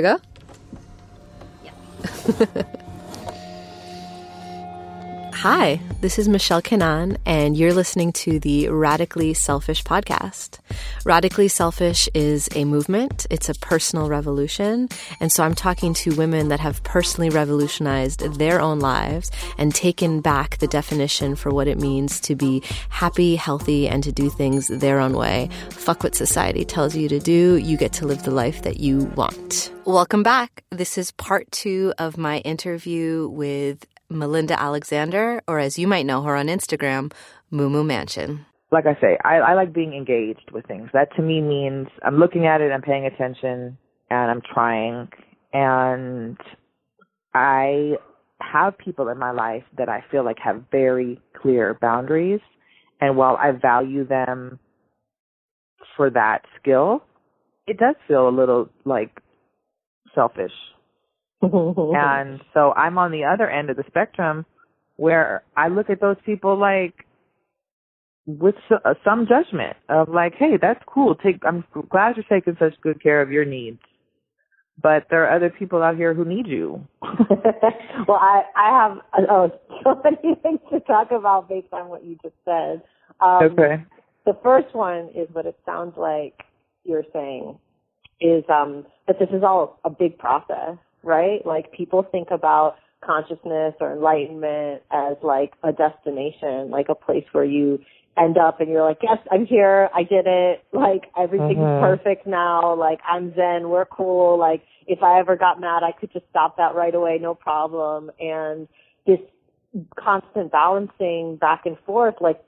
[0.00, 0.18] Go?
[1.64, 2.64] Yeah.
[5.44, 10.58] Hi, this is Michelle Kanan, and you're listening to the Radically Selfish podcast.
[11.04, 14.88] Radically Selfish is a movement, it's a personal revolution.
[15.20, 20.22] And so I'm talking to women that have personally revolutionized their own lives and taken
[20.22, 24.68] back the definition for what it means to be happy, healthy, and to do things
[24.68, 25.50] their own way.
[25.68, 29.00] Fuck what society tells you to do, you get to live the life that you
[29.14, 29.70] want.
[29.84, 30.64] Welcome back.
[30.70, 36.22] This is part two of my interview with Melinda Alexander, or as you might know
[36.22, 37.12] her on Instagram,
[37.50, 38.46] Moo Mansion.
[38.70, 40.90] Like I say, I, I like being engaged with things.
[40.92, 43.78] That to me means I'm looking at it, I'm paying attention,
[44.10, 45.08] and I'm trying.
[45.52, 46.36] And
[47.34, 47.92] I
[48.40, 52.40] have people in my life that I feel like have very clear boundaries.
[53.00, 54.58] And while I value them
[55.96, 57.04] for that skill,
[57.66, 59.10] it does feel a little like
[60.14, 60.52] selfish
[61.94, 64.46] and so I'm on the other end of the spectrum
[64.96, 67.06] where I look at those people like
[68.26, 71.14] with uh, some judgment of like, hey, that's cool.
[71.14, 73.80] Take, I'm glad you're taking such good care of your needs,
[74.82, 76.86] but there are other people out here who need you.
[77.02, 79.52] well, I I have oh,
[79.84, 82.82] so many things to talk about based on what you just said.
[83.20, 83.84] Um, okay.
[84.24, 86.44] The first one is what it sounds like
[86.84, 87.58] you're saying
[88.20, 91.44] is um that this is all a big process right?
[91.44, 97.44] Like people think about consciousness or enlightenment as like a destination, like a place where
[97.44, 97.80] you
[98.16, 99.88] end up and you're like, yes, I'm here.
[99.94, 100.64] I did it.
[100.72, 101.84] Like everything's mm-hmm.
[101.84, 102.74] perfect now.
[102.74, 103.68] Like I'm zen.
[103.68, 104.38] We're cool.
[104.38, 107.18] Like if I ever got mad, I could just stop that right away.
[107.20, 108.10] No problem.
[108.20, 108.68] And
[109.06, 109.18] this
[109.96, 112.42] constant balancing back and forth, like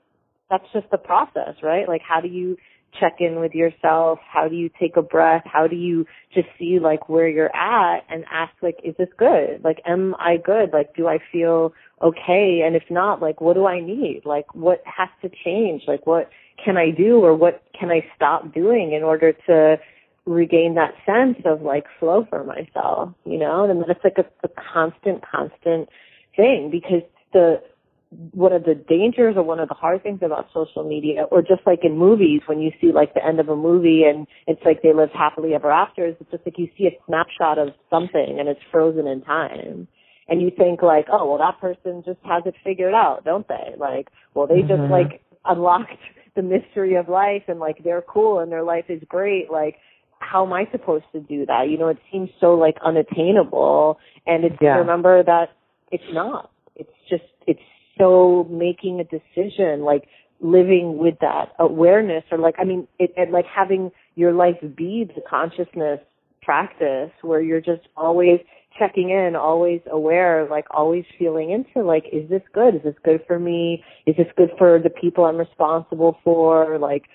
[0.49, 1.87] that's just the process, right?
[1.87, 2.57] Like how do you
[2.99, 4.19] check in with yourself?
[4.27, 5.43] How do you take a breath?
[5.45, 9.63] How do you just see like where you're at and ask like, is this good?
[9.63, 10.71] Like, am I good?
[10.73, 12.61] Like, do I feel okay?
[12.65, 14.21] And if not, like, what do I need?
[14.25, 15.83] Like, what has to change?
[15.87, 16.29] Like, what
[16.63, 19.77] can I do or what can I stop doing in order to
[20.25, 23.63] regain that sense of like flow for myself, you know?
[23.63, 25.89] And then it's like a, a constant, constant
[26.35, 27.01] thing because
[27.33, 27.61] the
[28.09, 31.61] one of the dangers or one of the hard things about social media or just
[31.65, 34.81] like in movies when you see like the end of a movie and it's like
[34.81, 38.37] they live happily ever after is it's just like you see a snapshot of something
[38.39, 39.87] and it's frozen in time
[40.29, 43.75] and you think like oh well that person just has it figured out don't they
[43.77, 44.69] like well they mm-hmm.
[44.69, 45.91] just like unlocked
[46.37, 49.75] the mystery of life and like they're cool and their life is great like
[50.19, 51.69] how am I supposed to do that?
[51.69, 54.77] You know, it seems so like unattainable and it's yeah.
[54.77, 55.49] remember that
[55.91, 56.51] it's not.
[56.75, 57.61] It's just it's
[57.97, 60.07] so making a decision, like
[60.39, 65.09] living with that awareness or like, I mean, it, and like having your life be
[65.15, 65.99] the consciousness
[66.41, 68.39] practice where you're just always
[68.77, 72.75] checking in, always aware, like always feeling into like, is this good?
[72.75, 73.83] Is this good for me?
[74.05, 76.77] Is this good for the people I'm responsible for?
[76.77, 77.05] Like,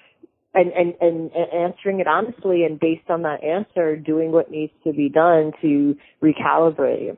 [0.54, 4.92] and, and, and, answering it honestly and based on that answer, doing what needs to
[4.92, 7.16] be done to recalibrate.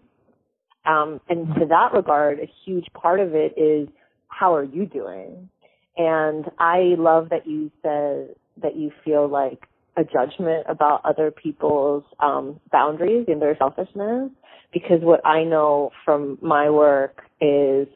[0.86, 3.88] Um, and to that regard, a huge part of it is
[4.28, 5.48] how are you doing?
[5.96, 9.62] And I love that you said that you feel like
[9.96, 14.30] a judgment about other people's um, boundaries and their selfishness
[14.72, 17.86] because what I know from my work is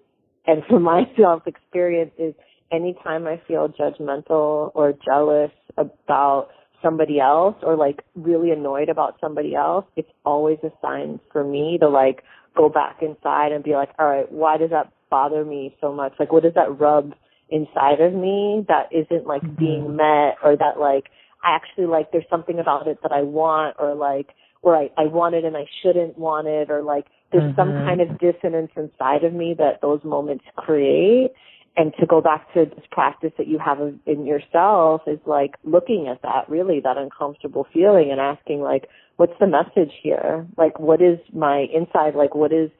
[0.47, 2.35] and from my self experience is
[2.73, 6.49] anytime I feel judgmental or jealous about
[6.83, 11.79] somebody else or like really annoyed about somebody else, it's always a sign for me
[11.81, 12.23] to like
[12.59, 16.13] go back inside and be like, all right, why does that bother me so much?
[16.19, 17.15] Like, what does that rub
[17.49, 19.65] inside of me that isn't like mm-hmm.
[19.65, 21.05] being met or that like
[21.43, 24.29] I actually like there's something about it that I want or like
[24.61, 27.61] or I, I want it and I shouldn't want it or like there's mm-hmm.
[27.61, 31.31] some kind of dissonance inside of me that those moments create
[31.79, 36.09] and to go back to this practice that you have in yourself is like looking
[36.09, 40.47] at that really that uncomfortable feeling and asking like what's the message here?
[40.57, 42.71] Like what is my inside like what is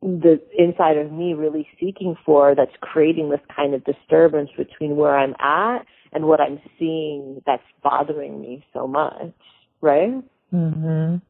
[0.00, 5.16] the inside of me really seeking for that's creating this kind of disturbance between where
[5.16, 9.34] I'm at and what I'm seeing that's bothering me so much
[9.82, 10.14] right?
[10.52, 11.20] Mhm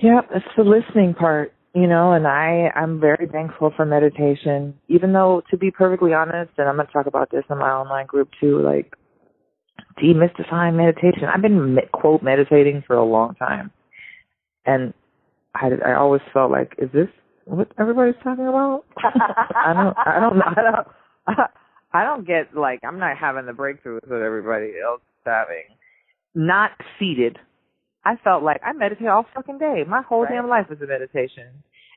[0.00, 5.12] yeah it's the listening part you know, and I, I'm very thankful for meditation, even
[5.12, 8.06] though to be perfectly honest, and I'm going to talk about this in my online
[8.06, 8.94] group too, like
[10.02, 11.24] demystifying meditation.
[11.32, 13.70] I've been quote meditating for a long time.
[14.64, 14.94] And
[15.54, 17.08] I, I always felt like, is this
[17.44, 18.84] what everybody's talking about?
[18.98, 20.44] I don't, I don't know.
[20.46, 21.50] I don't,
[21.92, 25.64] I, don't get like, I'm not having the breakthroughs that everybody else is having.
[26.34, 27.38] Not seated
[28.04, 29.84] I felt like I meditate all fucking day.
[29.86, 30.32] My whole Right.
[30.32, 31.48] damn life is a meditation.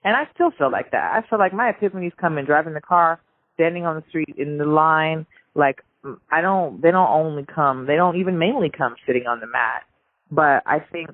[0.04, 1.14] And I still feel like that.
[1.14, 3.20] I feel like my epiphanies come in driving the car,
[3.54, 5.26] standing on the street in the line.
[5.54, 5.84] Like
[6.32, 9.84] I don't, they don't only come, they don't even mainly come sitting on the mat.
[10.32, 11.10] But I think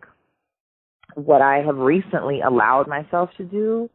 [1.16, 3.90] what I have recently allowed myself to do,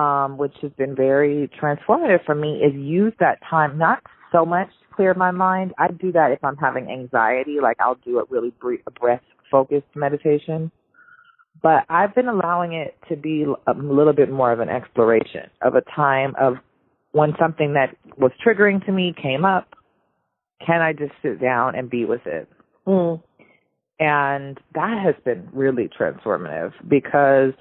[0.00, 4.68] um, which has been very transformative for me, is use that time not so much
[4.68, 5.72] to clear my mind.
[5.78, 9.22] I do that if I'm having anxiety, like I'll do a really brief, a breath
[9.50, 10.70] focused meditation.
[11.62, 15.74] But I've been allowing it to be a little bit more of an exploration of
[15.74, 16.56] a time of
[17.12, 19.68] when something that was triggering to me came up.
[20.64, 22.48] Can I just sit down and be with it?
[22.86, 23.22] Mm.
[23.98, 27.52] And that has been really transformative because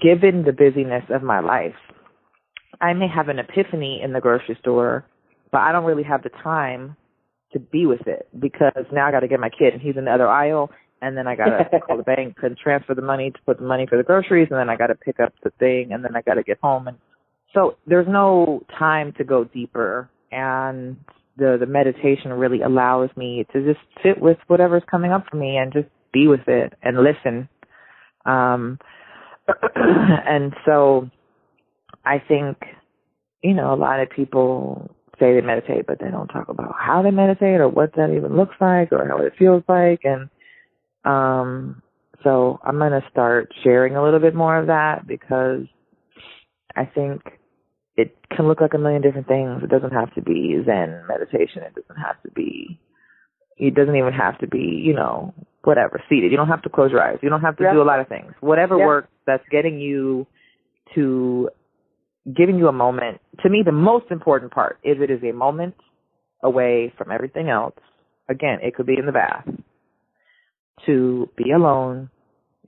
[0.00, 1.74] given the busyness of my life,
[2.80, 5.04] I may have an epiphany in the grocery store,
[5.50, 6.96] but I don't really have the time
[7.52, 10.04] to be with it because now I got to get my kid and he's in
[10.04, 10.70] the other aisle
[11.02, 13.64] and then I got to call the bank and transfer the money to put the
[13.64, 16.16] money for the groceries and then I got to pick up the thing and then
[16.16, 16.98] I got to get home and
[17.54, 20.96] so there's no time to go deeper and
[21.36, 25.56] the the meditation really allows me to just sit with whatever's coming up for me
[25.56, 27.48] and just be with it and listen.
[28.26, 28.78] Um
[29.74, 31.10] and so
[32.04, 32.56] i think
[33.42, 37.02] you know a lot of people say they meditate but they don't talk about how
[37.02, 40.30] they meditate or what that even looks like or how it feels like and
[41.04, 41.82] um
[42.22, 45.62] so i'm going to start sharing a little bit more of that because
[46.76, 47.22] i think
[47.96, 49.62] it can look like a million different things.
[49.62, 51.62] It doesn't have to be Zen meditation.
[51.62, 52.80] It doesn't have to be.
[53.58, 56.30] It doesn't even have to be, you know, whatever seated.
[56.30, 57.18] You don't have to close your eyes.
[57.20, 57.74] You don't have to Yeah.
[57.74, 58.32] do a lot of things.
[58.40, 58.86] Whatever Yeah.
[58.86, 60.26] works that's getting you
[60.94, 61.50] to
[62.34, 63.20] giving you a moment.
[63.42, 65.74] To me, the most important part is it is a moment
[66.42, 67.76] away from everything else.
[68.28, 69.46] Again, it could be in the bath.
[70.86, 72.10] To be alone.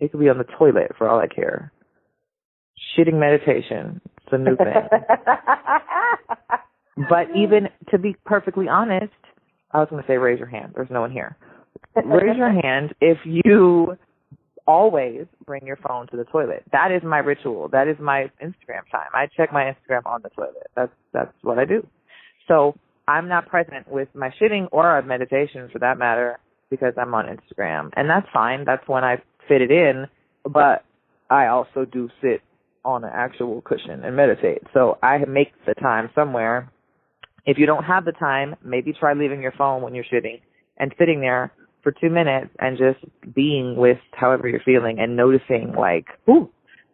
[0.01, 1.73] It could be on the toilet for all I care.
[2.97, 4.01] Shitting meditation.
[4.25, 4.67] It's a new thing.
[6.97, 9.13] But even to be perfectly honest,
[9.71, 10.73] I was going to say raise your hand.
[10.75, 11.37] There's no one here.
[11.97, 13.97] Raise your hand if you
[14.67, 16.63] always bring your phone to the toilet.
[16.73, 17.69] That is my ritual.
[17.69, 19.09] That is my Instagram time.
[19.15, 20.71] I check my Instagram on the toilet.
[20.77, 21.87] That's that's what I do.
[22.47, 22.75] So
[23.09, 26.39] I'm not present with my shitting or a meditation for that matter
[26.73, 27.91] because I'm on Instagram.
[27.95, 28.65] And that's fine.
[28.65, 29.17] That's when I
[29.47, 30.07] fit it in.
[30.45, 30.85] But
[31.31, 32.41] I also do sit
[32.85, 34.63] on an actual cushion and meditate.
[34.75, 36.73] So I make the time somewhere.
[37.47, 40.41] If you don't have the time, maybe try leaving your phone when you're shitting
[40.79, 41.53] and sitting there
[41.83, 43.05] for two minutes and just
[43.35, 46.49] being with however you're feeling and noticing like, ooh,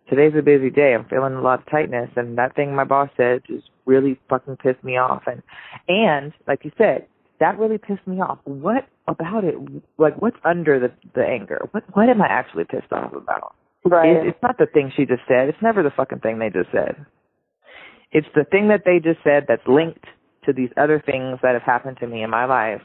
[0.09, 0.95] today's a busy day.
[0.95, 4.57] I'm feeling a lot of tightness and that thing my boss said just really fucking
[4.57, 5.43] pissed me off and
[5.89, 7.07] and like you said,
[7.41, 8.39] that really pissed me off.
[8.45, 9.55] What about it
[9.99, 11.69] like what's under the the anger?
[11.73, 13.55] What what am I actually pissed off about?
[13.85, 14.17] right.
[14.17, 15.49] It, it's not the thing she just said.
[15.49, 17.07] It's never the fucking thing they just said.
[18.13, 20.05] It's the thing that they just said that's linked
[20.47, 22.83] to these other things that have happened to me in my life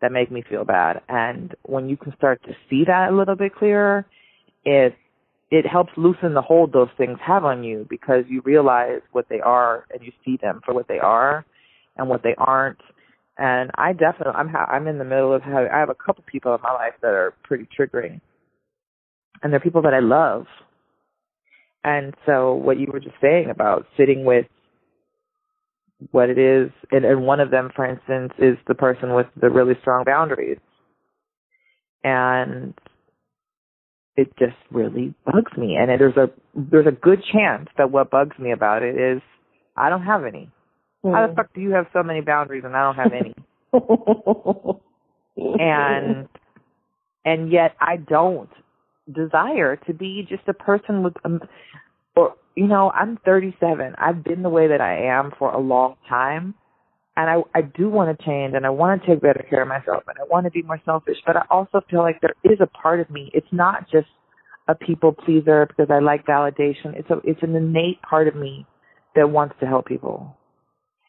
[0.00, 1.00] that make me feel bad.
[1.08, 4.04] And when you can start to see that a little bit clearer,
[4.64, 4.94] it
[5.50, 9.40] it helps loosen the hold those things have on you because you realize what they
[9.40, 11.44] are and you see them for what they are
[11.96, 12.80] and what they aren't.
[13.36, 16.24] And I definitely I'm ha- I'm in the middle of having I have a couple
[16.30, 18.20] people in my life that are pretty triggering
[19.44, 20.46] and they're people that I love.
[21.84, 24.46] And so what you were just saying about sitting with
[26.10, 29.50] what it is, and, and one of them, for instance, is the person with the
[29.50, 30.58] really strong boundaries.
[32.02, 32.74] And
[34.16, 35.76] it just really bugs me.
[35.76, 39.22] And there's a there's a good chance that what bugs me about it is
[39.76, 40.50] I don't have any.
[41.12, 43.34] How the fuck do you have so many boundaries and I don't have any?
[45.60, 46.28] and
[47.24, 48.50] and yet I don't
[49.12, 51.40] desire to be just a person with um,
[52.16, 55.96] or you know I'm 37 I've been the way that I am for a long
[56.08, 56.54] time.
[57.16, 59.68] And I I do want to change and I want to take better care of
[59.68, 61.18] myself and I want to be more selfish.
[61.26, 63.30] But I also feel like there is a part of me.
[63.34, 64.08] It's not just
[64.68, 66.96] a people pleaser because I like validation.
[66.96, 68.66] It's a it's an innate part of me
[69.14, 70.34] that wants to help people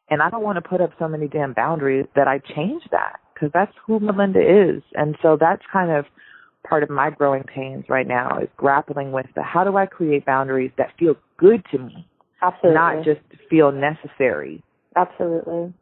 [0.09, 3.19] and I don't want to put up so many damn boundaries that I change that
[3.33, 4.83] because that's who Melinda is.
[4.93, 6.05] And so that's kind of
[6.67, 10.25] part of my growing pains right now is grappling with the how do I create
[10.25, 12.07] boundaries that feel good to me,
[12.41, 12.75] Absolutely.
[12.75, 14.63] not just feel necessary.
[14.95, 15.73] Absolutely.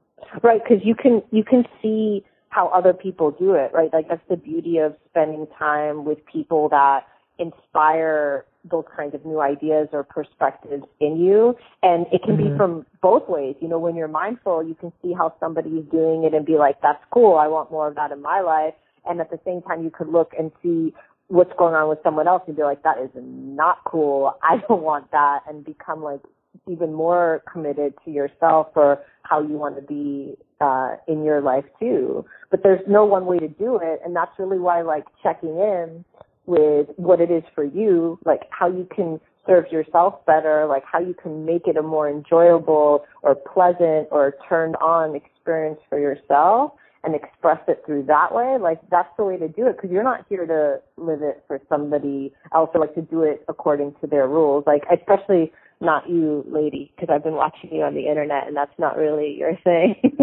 [0.41, 3.91] Right, because you can you can see how other people do it, right?
[3.91, 7.01] Like that's the beauty of spending time with people that
[7.39, 11.55] inspire those kinds of new ideas or perspectives in you.
[11.81, 12.51] And it can Mhm.
[12.51, 13.55] be from both ways.
[13.59, 16.79] You know, when you're mindful, you can see how somebody's doing it and be like,
[16.81, 17.35] that's cool.
[17.35, 18.73] I want more of that in my life.
[19.05, 20.93] And at the same time, you could look and see
[21.27, 24.37] what's going on with someone else and be like, that is not cool.
[24.43, 26.21] I don't want that and become like
[26.67, 31.65] even more committed to yourself or how you want to be uh in your life
[31.79, 32.25] too.
[32.51, 36.05] But there's no one way to do it and that's really why like checking in
[36.45, 40.99] with what it is for you, like how you can serve yourself better, like how
[40.99, 46.73] you can make it a more enjoyable or pleasant or turned on experience for yourself
[47.03, 50.03] and express it through that way, like that's the way to do it because you're
[50.03, 54.07] not here to live it for somebody else or like to do it according to
[54.07, 54.63] their rules.
[54.65, 58.77] Like especially not you, lady, because I've been watching you on the internet and that's
[58.79, 59.95] not really your thing,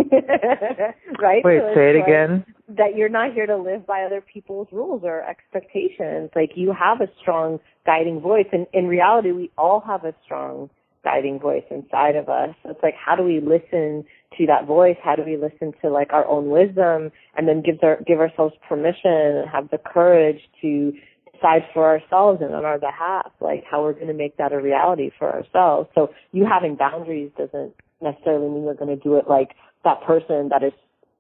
[1.21, 1.45] right?
[1.45, 2.45] Wait, so say it like again.
[2.69, 6.31] That you're not here to live by other people's rules or expectations.
[6.35, 10.71] Like you have a strong guiding voice, and in reality, we all have a strong
[11.03, 12.55] guiding voice inside of us.
[12.65, 14.05] It's like, how do we listen
[14.39, 14.97] to that voice?
[15.03, 18.55] How do we listen to like our own wisdom and then give our, give ourselves
[18.69, 20.93] permission and have the courage to
[21.33, 24.61] decide for ourselves and on our behalf, like how we're going to make that a
[24.61, 25.89] reality for ourselves.
[25.95, 30.49] So you having boundaries doesn't necessarily mean you're going to do it like that person
[30.51, 30.73] that is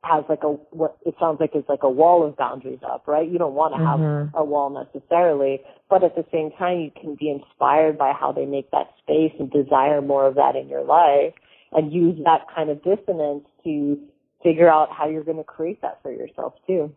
[0.02, 3.28] has like a what it sounds like is like a wall of boundaries up, right?
[3.28, 4.30] You don't want to have Mhm.
[4.32, 8.46] a wall necessarily, but at the same time you can be inspired by how they
[8.46, 11.34] make that space and desire more of that in your life
[11.72, 13.98] and use that kind of dissonance to
[14.42, 16.92] figure out how you're going to create that for yourself too.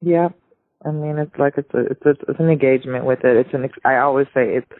[0.00, 0.28] Yeah.
[0.84, 3.36] I mean, it's like it's a, it's a, it's an engagement with it.
[3.36, 4.70] It's an I always say it's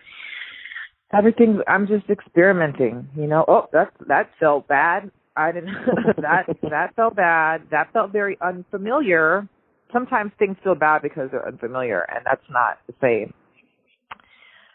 [1.12, 1.60] everything.
[1.66, 3.08] I'm just experimenting.
[3.16, 3.44] You know.
[3.48, 5.10] Oh, that that felt bad.
[5.36, 5.74] I didn't.
[6.18, 7.62] that that felt bad.
[7.72, 9.48] That felt very unfamiliar.
[9.92, 13.34] Sometimes things feel bad because they're unfamiliar, and that's not the same.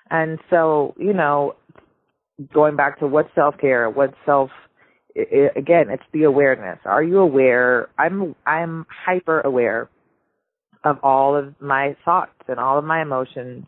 [0.10, 1.56] And so, you know,
[2.54, 4.50] going back to what self care, what self
[5.16, 6.80] i i again, it's the awareness.
[6.86, 7.90] Are you aware?
[7.98, 9.90] I'm I'm hyper aware
[10.84, 13.66] of all of my thoughts and all of my emotions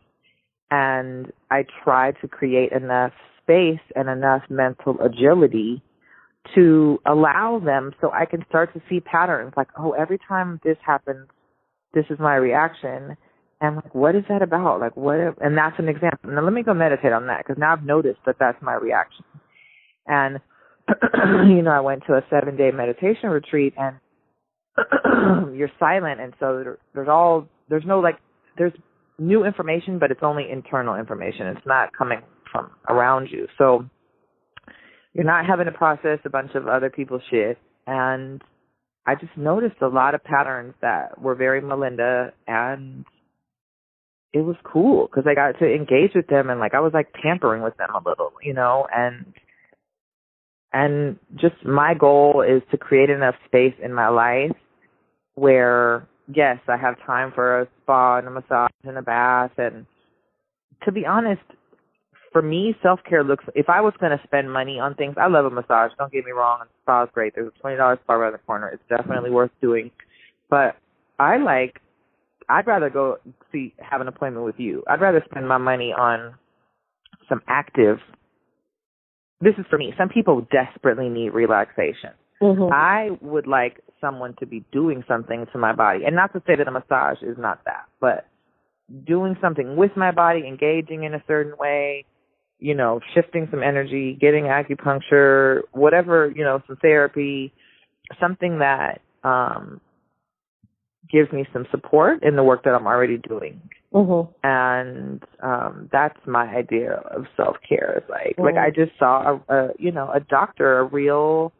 [0.71, 5.81] and I try to create enough space and enough mental agility
[6.53, 10.77] to allow them so I can start to see patterns like, oh, every time this
[10.85, 11.27] happens,
[11.93, 13.17] this is my reaction.
[13.61, 14.79] And like, what is that about?
[14.79, 15.19] Like, what?
[15.19, 16.31] If, and that's an example.
[16.31, 19.23] Now let me go meditate on that because now I've noticed that that's my reaction.
[20.07, 20.39] And
[21.49, 23.95] you know, I went to a seven day meditation retreat and
[25.55, 28.17] you're silent and so there, there's all there's no like
[28.57, 28.73] there's
[29.17, 32.19] new information but it's only internal information it's not coming
[32.51, 33.85] from around you so
[35.13, 37.57] you're not having to process a bunch of other people's shit
[37.87, 38.41] and
[39.07, 43.05] i just noticed a lot of patterns that were very melinda and
[44.35, 47.07] it was cool because i got to engage with them and like i was like
[47.23, 49.25] tampering with them a little you know and
[50.73, 54.51] and just my goal is to create enough space in my life
[55.35, 59.85] where yes, I have time for a spa and a massage and a bath and
[60.83, 61.41] to be honest,
[62.31, 65.45] for me self care looks if I was gonna spend money on things, I love
[65.45, 67.33] a massage, don't get me wrong, and spa is great.
[67.35, 68.69] There's a twenty dollar spa around the corner.
[68.69, 69.91] It's definitely worth doing.
[70.49, 70.75] But
[71.17, 71.79] I like
[72.49, 73.17] I'd rather go
[73.51, 74.83] see have an appointment with you.
[74.87, 76.35] I'd rather spend my money on
[77.27, 77.99] some active
[79.41, 79.93] this is for me.
[79.97, 82.11] Some people desperately need relaxation.
[82.41, 82.73] Mm-hmm.
[82.73, 86.05] I would like someone to be doing something to my body.
[86.05, 88.27] And not to say that a massage is not that, but
[89.05, 92.05] doing something with my body, engaging in a certain way,
[92.59, 97.53] you know, shifting some energy, getting acupuncture, whatever, you know, some therapy,
[98.19, 99.81] something that um
[101.11, 103.61] gives me some support in the work that I'm already doing.
[103.93, 104.31] Mm-hmm.
[104.43, 107.97] And um that's my idea of self care.
[107.97, 108.65] Is like like Mm.
[108.65, 111.53] I just saw a, a you know, a doctor, a real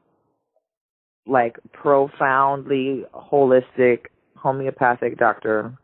[1.28, 5.76] like profoundly holistic homeopathic doctor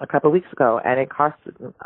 [0.00, 1.36] a couple of weeks ago and it cost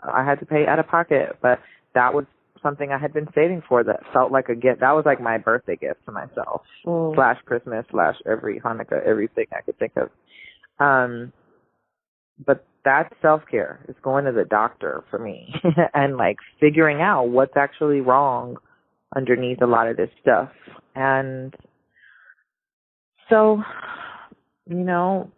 [0.03, 1.59] I had to pay out of pocket, but
[1.95, 2.25] that was
[2.63, 4.81] something I had been saving for that felt like a gift.
[4.81, 6.63] That was like my birthday gift to myself.
[6.87, 7.15] Mm.
[7.15, 10.11] Slash Christmas, slash every Hanukkah, everything I could think of.
[10.81, 11.33] Um
[12.45, 13.81] but that's self care.
[13.89, 15.55] It's going to the doctor for me
[15.95, 18.57] and like figuring out what's actually wrong
[19.15, 20.51] underneath a lot of this stuff.
[20.95, 21.55] And
[23.29, 23.63] so,
[24.67, 25.31] you know,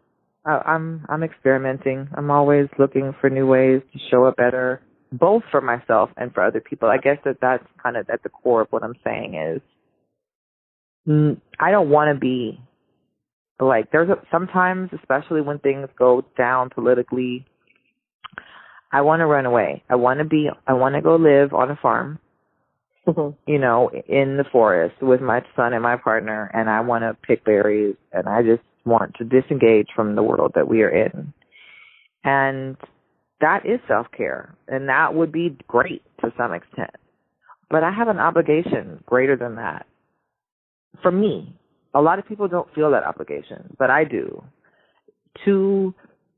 [0.44, 2.08] I, I'm I'm experimenting.
[2.16, 4.80] I'm always looking for new ways to show up better,
[5.12, 6.88] both for myself and for other people.
[6.88, 9.62] I guess that that's kind of at the core of what I'm saying is,
[11.08, 12.60] mm, I don't want to be
[13.66, 17.46] like there's a, sometimes, especially when things go down politically.
[18.92, 19.84] I want to run away.
[19.88, 20.48] I want to be.
[20.66, 22.18] I want to go live on a farm
[23.06, 23.34] Mhm.
[23.46, 27.16] you know, in the forest with my son and my partner, and I want to
[27.26, 31.32] pick berries, and I just want to disengage from the world that we are in.
[32.24, 32.76] And
[33.40, 34.54] that is self care.
[34.68, 36.94] And that would be great to some extent.
[37.70, 39.86] But I have an obligation greater than that.
[41.02, 41.54] For me,
[41.94, 44.42] a lot of people don't feel that obligation, but I do.
[45.44, 45.94] To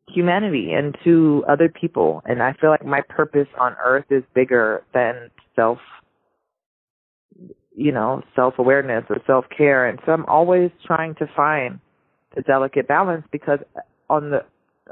[0.09, 2.23] humanity and to other people.
[2.25, 5.78] And I feel like my purpose on earth is bigger than self,
[7.75, 9.87] you know, self awareness or self care.
[9.88, 11.80] And so I'm always trying to find
[12.35, 13.59] the delicate balance because
[14.09, 14.44] on the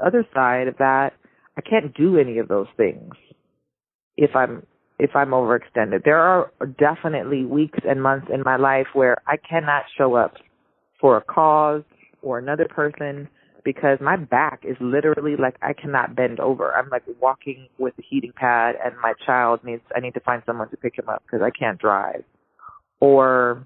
[0.03, 1.13] other side of that,
[1.57, 3.13] I can't do any of those things
[4.17, 4.65] if I'm
[4.99, 6.03] if I'm overextended.
[6.05, 10.35] There are definitely weeks and months in my life where I cannot show up
[11.01, 11.83] for a cause
[12.21, 13.27] or another person
[13.63, 16.73] because my back is literally like I cannot bend over.
[16.73, 20.41] I'm like walking with a heating pad and my child needs I need to find
[20.45, 22.23] someone to pick him up because I can't drive.
[22.99, 23.65] Or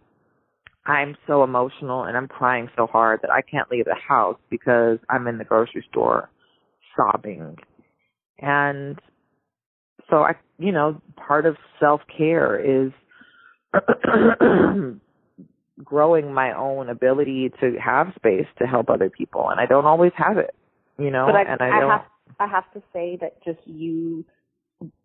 [0.85, 4.99] I'm so emotional and I'm crying so hard that I can't leave the house because
[5.09, 6.29] I'm in the grocery store
[6.95, 7.57] sobbing.
[8.39, 8.99] And
[10.09, 12.91] so I, you know, part of self-care is
[15.83, 20.13] growing my own ability to have space to help other people and I don't always
[20.15, 20.55] have it,
[20.97, 22.05] you know, but I, and I, I don't have
[22.39, 24.25] I have to say that just you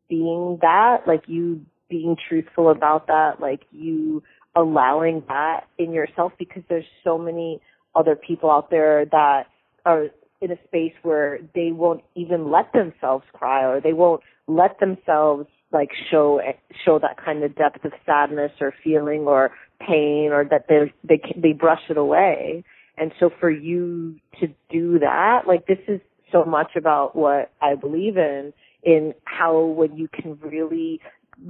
[0.08, 4.22] being that, like you being truthful about that, like you
[4.56, 7.60] allowing that in yourself because there's so many
[7.94, 9.44] other people out there that
[9.84, 10.08] are
[10.40, 15.46] in a space where they won't even let themselves cry or they won't let themselves
[15.72, 16.40] like show
[16.84, 21.20] show that kind of depth of sadness or feeling or pain or that they they
[21.36, 22.62] they brush it away
[22.98, 26.00] and so for you to do that like this is
[26.32, 31.00] so much about what I believe in in how when you can really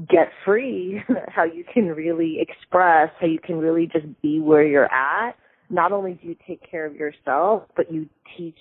[0.09, 4.93] get free, how you can really express, how you can really just be where you're
[4.93, 5.37] at.
[5.69, 8.59] Not only do you take care of yourself, but you teach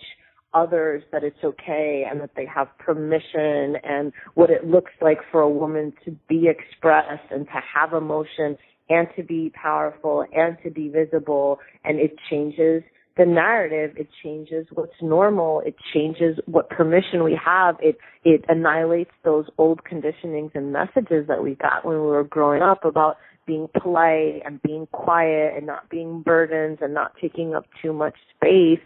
[0.53, 5.41] others that it's okay and that they have permission and what it looks like for
[5.41, 8.57] a woman to be expressed and to have emotion
[8.89, 12.83] and to be powerful and to be visible and it changes
[13.17, 19.11] the narrative, it changes what's normal, it changes what permission we have, it it annihilates
[19.25, 23.67] those old conditionings and messages that we got when we were growing up about being
[23.81, 28.79] polite and being quiet and not being burdens and not taking up too much space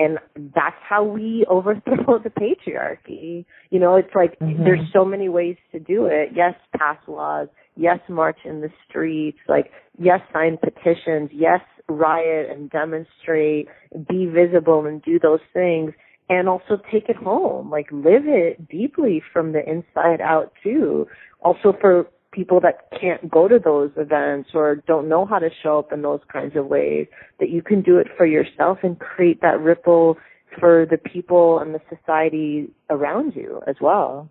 [0.00, 0.18] and
[0.54, 3.44] that's how we overthrow the patriarchy.
[3.70, 4.64] You know, it's like mm-hmm.
[4.64, 6.30] there's so many ways to do it.
[6.34, 7.48] Yes, pass laws.
[7.76, 9.38] Yes, march in the streets.
[9.48, 11.30] Like, yes, sign petitions.
[11.32, 13.68] Yes, riot and demonstrate,
[14.08, 15.92] be visible and do those things
[16.28, 21.08] and also take it home, like live it deeply from the inside out too.
[21.40, 25.80] Also for people that can't go to those events or don't know how to show
[25.80, 27.08] up in those kinds of ways,
[27.40, 30.16] that you can do it for yourself and create that ripple
[30.60, 34.28] for the people and the society around you as well.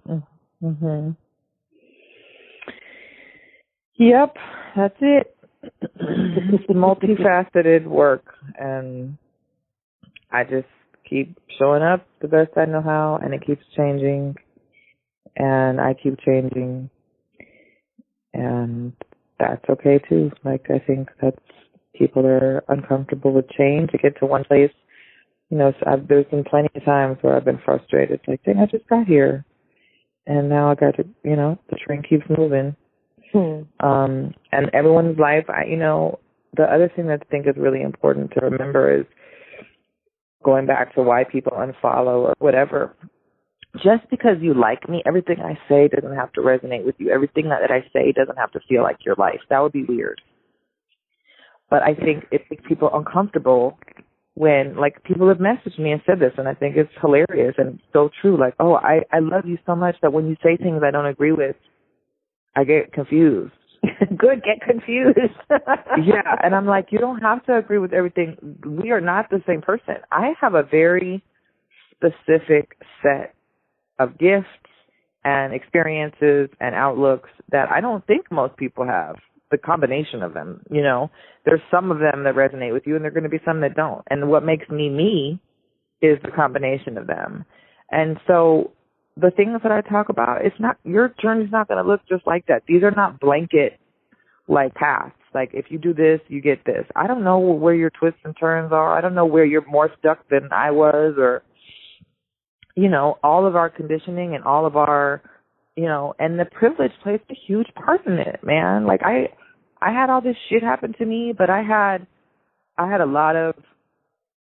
[0.63, 1.15] Mhm.
[3.99, 4.35] Yep,
[4.77, 8.25] that's it it's a multifaceted work
[8.59, 9.17] and
[10.31, 10.67] I just
[11.09, 14.35] keep showing up the best I know how and it keeps changing
[15.37, 16.89] and I keep changing
[18.33, 18.93] and
[19.39, 20.31] that's okay too.
[20.43, 21.37] Like I think that's
[21.95, 24.71] people are uncomfortable with change to get to one place.
[25.49, 28.21] You know, so I've, there's been plenty of times where I've been frustrated.
[28.27, 29.45] Like, dang, I just got here,
[30.27, 32.75] and now I got to, you know, the train keeps moving.
[33.31, 33.61] Hmm.
[33.85, 36.19] Um, and everyone's life, I, you know,
[36.55, 39.05] the other thing that I think is really important to remember is
[40.43, 42.95] going back to why people unfollow or whatever.
[43.75, 47.11] Just because you like me, everything I say doesn't have to resonate with you.
[47.11, 49.41] Everything that, that I say doesn't have to feel like your life.
[49.49, 50.21] That would be weird.
[51.69, 53.77] But I think it makes people uncomfortable
[54.33, 57.79] when like people have messaged me and said this and I think it's hilarious and
[57.93, 58.39] so true.
[58.39, 61.05] Like, oh, I, I love you so much that when you say things I don't
[61.05, 61.55] agree with,
[62.55, 63.53] I get confused.
[64.17, 65.19] Good, get confused.
[65.49, 68.37] yeah, and I'm like, you don't have to agree with everything.
[68.65, 69.95] We are not the same person.
[70.11, 71.23] I have a very
[71.91, 73.33] specific set
[73.99, 74.47] of gifts
[75.23, 79.15] and experiences and outlooks that I don't think most people have.
[79.51, 81.09] The combination of them, you know,
[81.43, 83.61] there's some of them that resonate with you, and there are going to be some
[83.61, 84.03] that don't.
[84.09, 85.39] And what makes me me
[86.01, 87.45] is the combination of them.
[87.89, 88.71] And so
[89.19, 92.25] the things that I talk about, it's not your journey's not going to look just
[92.25, 92.63] like that.
[92.67, 93.79] These are not blanket
[94.47, 95.13] like paths.
[95.33, 96.85] Like if you do this, you get this.
[96.95, 98.97] I don't know where your twists and turns are.
[98.97, 101.43] I don't know where you're more stuck than I was, or
[102.75, 105.21] you know, all of our conditioning and all of our,
[105.75, 108.85] you know, and the privilege plays a huge part in it, man.
[108.85, 109.29] Like I,
[109.81, 112.07] I had all this shit happen to me, but I had,
[112.77, 113.55] I had a lot of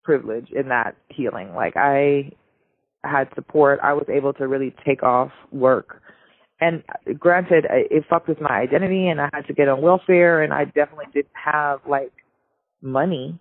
[0.03, 1.53] privilege in that healing.
[1.55, 2.31] Like I
[3.03, 6.01] had support, I was able to really take off work.
[6.61, 6.83] And
[7.17, 10.65] granted, it fucked with my identity, and I had to get on welfare, and I
[10.65, 12.11] definitely didn't have like
[12.81, 13.39] money.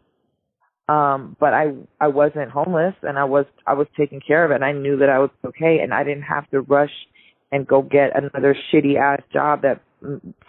[0.89, 4.53] Um, but I I wasn't homeless, and I was I was taken care of.
[4.53, 6.93] And I knew that I was okay, and I didn't have to rush
[7.51, 9.81] and go get another shitty ass job that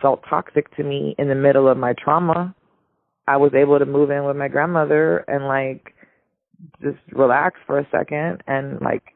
[0.02, 2.54] felt toxic to me in the middle of my trauma.
[3.28, 5.94] I was able to move in with my grandmother and like
[6.82, 9.14] just relax for a second and like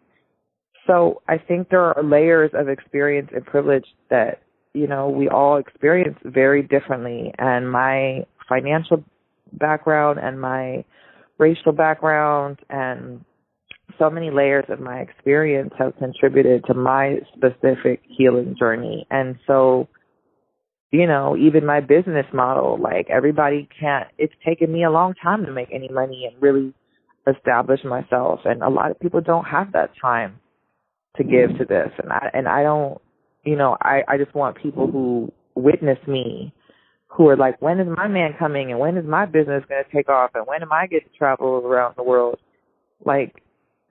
[0.88, 4.42] so I think there are layers of experience and privilege that
[4.74, 7.34] you know we all experience very differently.
[7.38, 9.04] And my financial
[9.54, 10.84] background and my
[11.38, 13.24] racial background and
[14.00, 19.06] so many layers of my experience have contributed to my specific healing journey.
[19.10, 19.88] And so
[20.92, 25.46] you know even my business model like everybody can't it's taken me a long time
[25.46, 26.72] to make any money and really
[27.28, 30.40] establish myself and a lot of people don't have that time
[31.16, 33.00] to give to this and I and I don't
[33.44, 36.54] you know, I, I just want people who witness me
[37.08, 40.10] who are like, When is my man coming and when is my business gonna take
[40.10, 42.40] off and when am I getting to travel around the world?
[43.06, 43.36] Like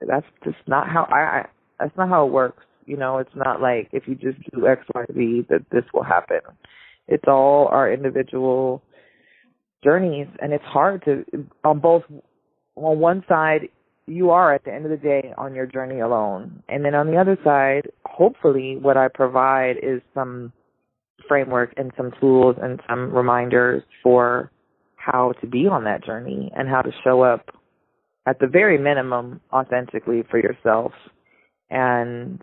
[0.05, 1.45] that's just not how I, I
[1.79, 2.63] that's not how it works.
[2.85, 6.03] You know, it's not like if you just do X, Y, Z that this will
[6.03, 6.41] happen.
[7.07, 8.81] It's all our individual
[9.83, 11.23] journeys and it's hard to
[11.63, 12.03] on both
[12.75, 13.69] on one side
[14.05, 16.61] you are at the end of the day on your journey alone.
[16.67, 20.51] And then on the other side, hopefully what I provide is some
[21.27, 24.51] framework and some tools and some reminders for
[24.97, 27.49] how to be on that journey and how to show up
[28.25, 30.91] at the very minimum authentically for yourself.
[31.69, 32.39] And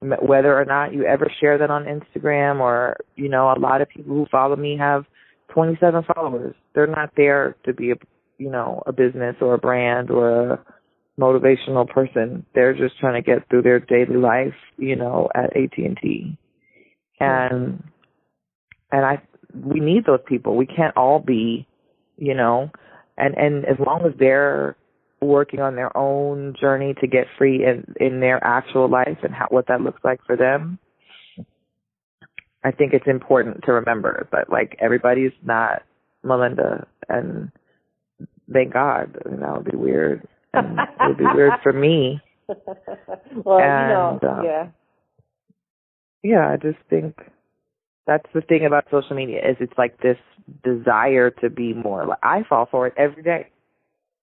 [0.00, 3.88] whether or not you ever share that on Instagram or, you know, a lot of
[3.88, 5.04] people who follow me have
[5.52, 6.54] 27 followers.
[6.74, 7.92] They're not there to be
[8.42, 10.64] you know, a business or a brand or a
[11.18, 12.44] motivational person.
[12.54, 16.36] They're just trying to get through their daily life, you know, at AT&T.
[17.20, 17.84] And
[18.90, 19.22] and I
[19.54, 20.56] we need those people.
[20.56, 21.68] We can't all be,
[22.16, 22.70] you know,
[23.16, 24.76] and and as long as they're
[25.20, 29.46] working on their own journey to get free in in their actual life and how
[29.50, 30.80] what that looks like for them.
[32.64, 35.82] I think it's important to remember that like everybody's not
[36.24, 37.52] Melinda and
[38.50, 39.16] thank God.
[39.24, 40.26] I mean, that would be weird.
[40.54, 42.20] And it would be weird for me.
[42.48, 44.68] well, and, you know, uh, yeah.
[46.22, 47.16] Yeah, I just think
[48.06, 50.18] that's the thing about social media is it's like this
[50.64, 52.06] desire to be more.
[52.06, 53.48] Like I fall for it every day.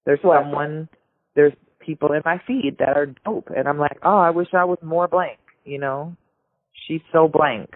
[0.05, 0.89] There's someone,
[1.36, 4.65] there's people in my feed that are dope, and I'm like, oh, I wish I
[4.65, 5.39] was more blank.
[5.65, 6.15] You know,
[6.88, 7.75] she's so blank.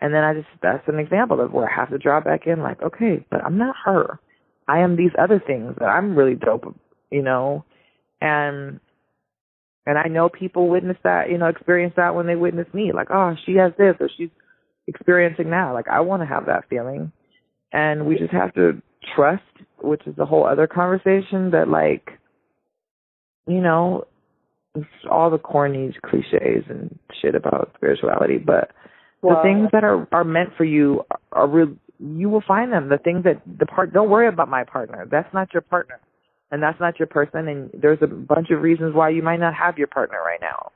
[0.00, 2.60] And then I just that's an example of where I have to draw back in,
[2.60, 4.20] like, okay, but I'm not her.
[4.68, 6.76] I am these other things that I'm really dope,
[7.10, 7.64] you know,
[8.20, 8.80] and
[9.86, 13.08] and I know people witness that, you know, experience that when they witness me, like,
[13.10, 14.28] oh, she has this or she's
[14.86, 15.70] experiencing that.
[15.70, 17.10] Like, I want to have that feeling,
[17.72, 18.82] and we just have to
[19.16, 19.42] trust,
[19.80, 22.10] which is a whole other conversation that like,
[23.46, 24.04] you know,
[25.10, 28.70] all the corny cliches and shit about spirituality, but
[29.22, 31.76] well, the things that are are meant for you are, are real.
[31.98, 32.88] You will find them.
[32.88, 33.92] The things that the part.
[33.92, 35.06] Don't worry about my partner.
[35.10, 36.00] That's not your partner,
[36.50, 37.48] and that's not your person.
[37.48, 40.70] And there's a bunch of reasons why you might not have your partner right now.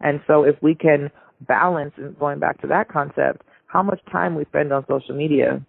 [0.00, 1.10] And so, if we can
[1.46, 5.64] balance, and going back to that concept, how much time we spend on social media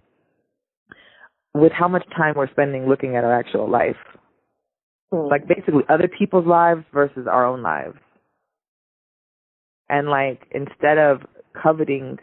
[1.56, 3.96] with how much time we're spending looking at our actual life.
[5.14, 5.32] Mm.
[5.32, 7.98] Like basically other people's lives versus our own lives.
[9.88, 11.22] And like instead of
[11.62, 12.20] coveting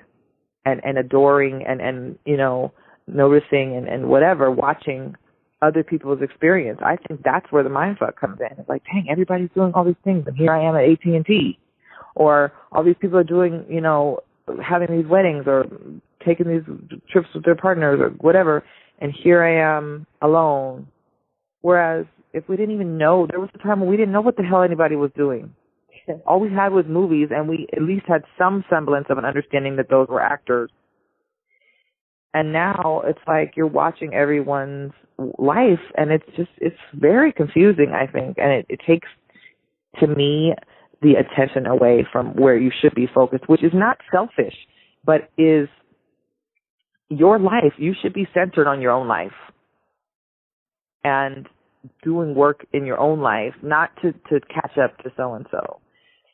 [0.65, 2.73] and, and adoring and, and, you know,
[3.07, 5.15] noticing and, and whatever, watching
[5.61, 6.81] other people's experience.
[6.83, 8.59] I think that's where the mindfuck comes in.
[8.59, 11.59] It's like, dang, everybody's doing all these things and here I am at AT&T.
[12.15, 14.21] Or all these people are doing, you know,
[14.63, 15.67] having these weddings or
[16.27, 18.65] taking these trips with their partners or whatever
[19.01, 20.87] and here I am alone.
[21.61, 24.37] Whereas if we didn't even know, there was a time when we didn't know what
[24.37, 25.55] the hell anybody was doing.
[26.27, 29.77] All we had was movies, and we at least had some semblance of an understanding
[29.77, 30.71] that those were actors.
[32.35, 34.93] And now it's like you're watching everyone's
[35.39, 37.93] life, and it's just it's very confusing.
[37.95, 39.09] I think, and it, it takes
[40.01, 40.55] to me
[41.03, 44.55] the attention away from where you should be focused, which is not selfish,
[45.05, 45.69] but is
[47.09, 49.33] your life, you should be centered on your own life
[51.05, 51.49] and
[52.03, 55.81] doing work in your own life, not to, to catch up to so and so.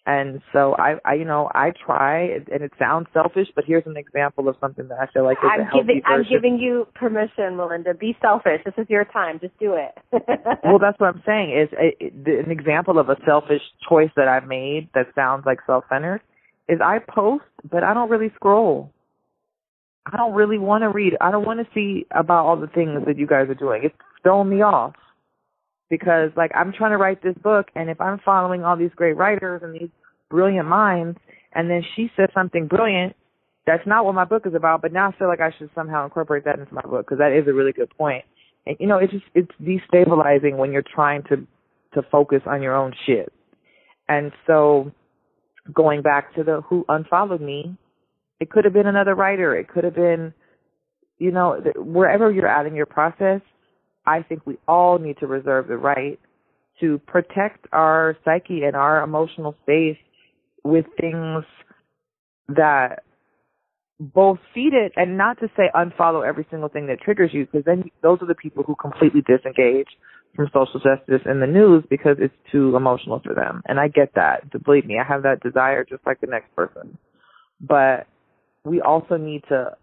[0.09, 3.99] And so I, I, you know, I try, and it sounds selfish, but here's an
[3.99, 7.59] example of something that I feel like is I'm a giving I'm giving you permission,
[7.59, 7.93] Melinda.
[7.93, 8.63] Be selfish.
[8.65, 9.39] This is your time.
[9.39, 9.93] Just do it.
[10.65, 11.51] well, that's what I'm saying.
[11.51, 16.23] Is a, an example of a selfish choice that I've made that sounds like self-centered.
[16.71, 18.91] Is I post, but I don't really scroll.
[20.07, 21.19] I don't really want to read.
[21.21, 23.83] I don't want to see about all the things that you guys are doing.
[23.85, 24.95] It's throwing me off
[25.91, 29.17] because like I'm trying to write this book and if I'm following all these great
[29.17, 29.91] writers and these
[30.31, 31.19] brilliant minds
[31.55, 33.17] and then she says something brilliant
[33.67, 36.05] that's not what my book is about but now I feel like I should somehow
[36.05, 38.25] incorporate that into my book because that is a really good point.
[38.67, 41.47] And you know it's just it's destabilizing when you're trying to
[41.95, 43.33] to focus on your own shit.
[44.09, 44.93] And so
[45.73, 47.77] going back to the who unfollowed me
[48.41, 49.57] it could have been another writer.
[49.57, 50.33] It could have been
[51.19, 53.41] you know wherever you're at in your process
[54.09, 56.19] I think we all need to reserve the right
[56.81, 59.99] to protect our psyche and our emotional space
[60.65, 61.45] with things
[62.49, 63.03] that
[64.01, 67.65] both feed it and not to say unfollow every single thing that triggers you because
[67.67, 69.89] then those are the people who completely disengage
[70.35, 73.61] from social justice and the news because it's too emotional for them.
[73.67, 74.51] And I get that.
[74.65, 76.97] Believe me, I have that desire just like the next person.
[77.61, 78.07] But
[78.65, 79.77] we also need to,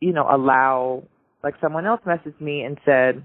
[0.00, 1.04] you know, allow
[1.44, 3.22] like someone else messaged me and said,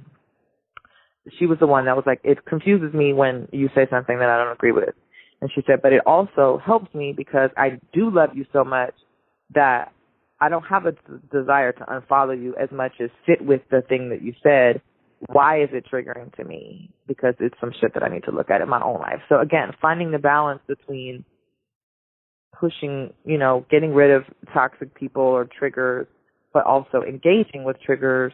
[1.39, 4.29] she was the one that was like, it confuses me when you say something that
[4.29, 4.95] I don't agree with.
[5.41, 8.93] And she said, but it also helps me because I do love you so much
[9.53, 9.91] that
[10.39, 10.99] I don't have a d-
[11.31, 14.81] desire to unfollow you as much as sit with the thing that you said.
[15.27, 16.91] Why is it triggering to me?
[17.07, 19.21] Because it's some shit that I need to look at in my own life.
[19.29, 21.23] So again, finding the balance between
[22.59, 26.07] pushing, you know, getting rid of toxic people or triggers,
[26.53, 28.33] but also engaging with triggers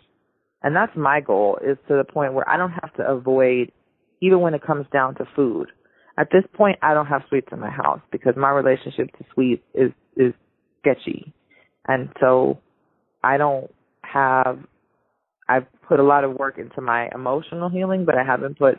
[0.64, 3.72] and that's my goal is to the point where I don't have to avoid
[4.22, 5.68] even when it comes down to food.
[6.18, 9.64] At this point I don't have sweets in my house because my relationship to sweets
[9.74, 10.34] is is
[10.82, 11.34] sketchy.
[11.88, 12.60] And so
[13.24, 14.60] I don't have
[15.48, 18.76] I've put a lot of work into my emotional healing, but I haven't put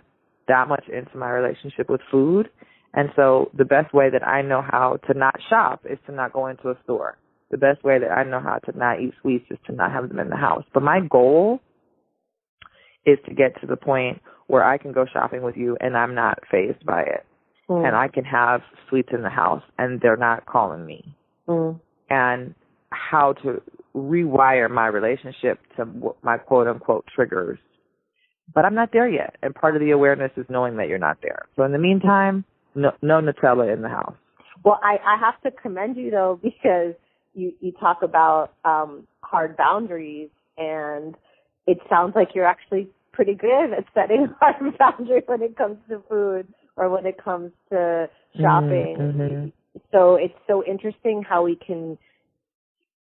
[0.49, 2.49] that much into my relationship with food.
[2.93, 6.33] And so the best way that I know how to not shop is to not
[6.33, 7.17] go into a store.
[7.51, 10.09] The best way that I know how to not eat sweets is to not have
[10.09, 10.65] them in the house.
[10.73, 11.61] But my goal
[13.07, 16.15] is to get to the point where I can go shopping with you and I'm
[16.15, 17.27] not phased by it.
[17.69, 17.87] Mm.
[17.87, 21.15] And I can have sweets in the house and they're not calling me.
[21.49, 21.81] Mm.
[22.11, 22.55] And
[22.91, 23.63] how to
[23.95, 25.87] rewire my relationship to
[26.23, 27.59] my quote unquote triggers.
[28.53, 29.37] But I'm not there yet.
[29.43, 31.47] And part of the awareness is knowing that you're not there.
[31.57, 34.17] So in the meantime, no, no Nutella in the house.
[34.65, 36.95] Well, I, I have to commend you though because
[37.35, 41.15] you, you talk about um, hard boundaries and
[41.71, 46.03] it sounds like you're actually pretty good at setting hard boundaries when it comes to
[46.09, 48.09] food or when it comes to
[48.41, 48.97] shopping.
[48.99, 49.49] Mm-hmm.
[49.93, 51.97] So it's so interesting how we can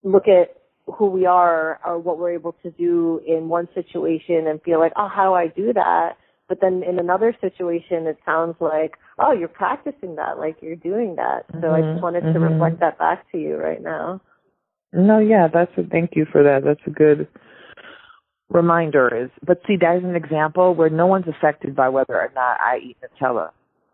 [0.03, 4.61] look at who we are or what we're able to do in one situation and
[4.63, 6.17] feel like, oh, how do I do that?
[6.49, 11.15] But then in another situation, it sounds like, oh, you're practicing that, like you're doing
[11.15, 11.45] that.
[11.61, 11.73] So Mm-hmm.
[11.73, 12.51] I just wanted to Mhm.
[12.51, 14.19] reflect that back to you right now.
[14.93, 16.63] No, yeah, that's a thank you for that.
[16.63, 17.27] That's a good
[18.49, 22.31] reminder is but see that is an example where no one's affected by whether or
[22.33, 23.49] not I eat Nutella.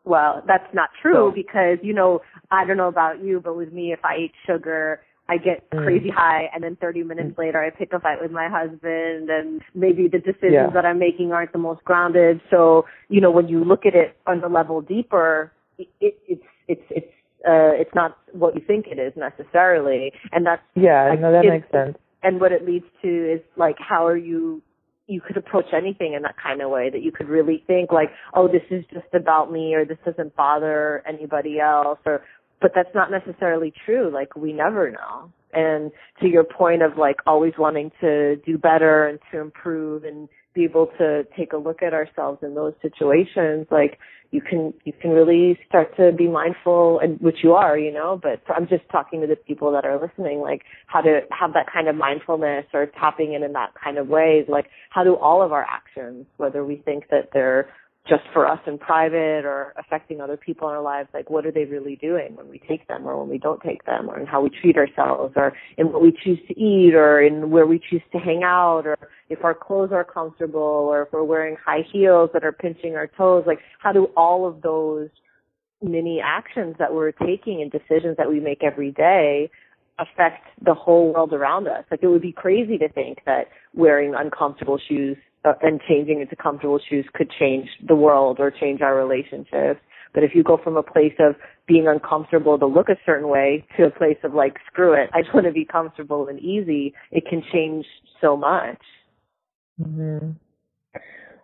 [0.06, 3.72] Well, that's not true So- because, you know, I don't know about you, but with
[3.72, 5.84] me, if I eat sugar, I get Mm.
[5.86, 9.62] crazy high and then 30 minutes later I pick a fight with my husband and
[9.74, 10.68] maybe the decisions Yeah.
[10.72, 12.42] that I'm making aren't the most grounded.
[12.52, 16.44] So, you know, when you look at it on the level deeper, it, it, it's,
[16.68, 17.14] it's, it's,
[17.48, 20.12] uh, it's not what you think it is necessarily.
[20.34, 21.98] And that's, Yeah, Like, no, that makes sense.
[22.24, 24.62] And what it leads to is like, how are you,
[25.08, 28.10] you could approach anything in that kind of way that you could really think like,
[28.34, 32.24] oh, this is just about me or this doesn't bother anybody else or,
[32.62, 34.12] but that's not necessarily true.
[34.12, 35.32] Like we never know.
[35.52, 40.30] And to your point of like always wanting to do better and to improve and
[40.54, 44.00] be able to take a look at ourselves in those situations, like
[44.32, 48.20] you can you can really start to be mindful and which you are, you know,
[48.22, 51.72] but I'm just talking to the people that are listening, like how to have that
[51.72, 55.44] kind of mindfulness or tapping in in that kind of ways, like how do all
[55.44, 57.70] of our actions, whether we think that they're
[58.08, 61.52] just for us in private or affecting other people in our lives, like what are
[61.52, 64.26] they really doing when we take them or when we don't take them or in
[64.26, 67.80] how we treat ourselves or in what we choose to eat or in where we
[67.90, 68.98] choose to hang out or
[69.30, 73.08] if our clothes are comfortable or if we're wearing high heels that are pinching our
[73.08, 75.08] toes, like how do all of those
[75.82, 79.50] many actions that we're taking and decisions that we make every day
[79.98, 81.86] affect the whole world around us.
[81.90, 86.36] Like it would be crazy to think that wearing uncomfortable shoes uh, and changing into
[86.36, 89.80] comfortable shoes could change the world or change our relationships.
[90.14, 91.36] But if you go from a place of
[91.68, 95.22] being uncomfortable to look a certain way to a place of like, screw it, I
[95.22, 97.86] just want to be comfortable and easy, it can change
[98.22, 98.80] so much.
[99.82, 100.32] hmm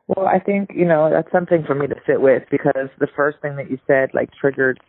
[0.07, 3.37] Well, I think, you know, that's something for me to sit with because the first
[3.41, 4.79] thing that you said like triggered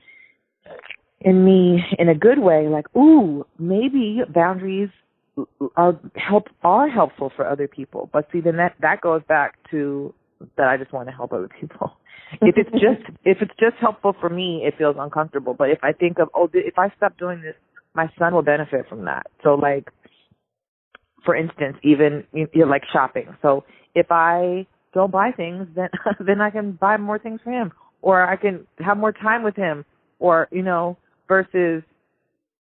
[1.23, 4.91] in me in a good way, like, ooh, maybe boundaries
[5.77, 8.09] are help are helpful for other people.
[8.13, 10.15] But see then that that goes back to
[10.57, 11.93] that I just want to help other people.
[12.43, 15.55] if it's just if it's just helpful for me, it feels uncomfortable.
[15.55, 17.55] But if I think of oh, if I stop doing this,
[17.95, 19.27] my son will benefit from that.
[19.43, 19.91] So like,
[21.25, 23.37] for instance, even you know, like shopping.
[23.43, 25.89] So if I don't buy things, then
[26.21, 27.73] then I can buy more things for him,
[28.03, 29.85] or I can have more time with him,
[30.19, 30.97] or you know,
[31.29, 31.83] versus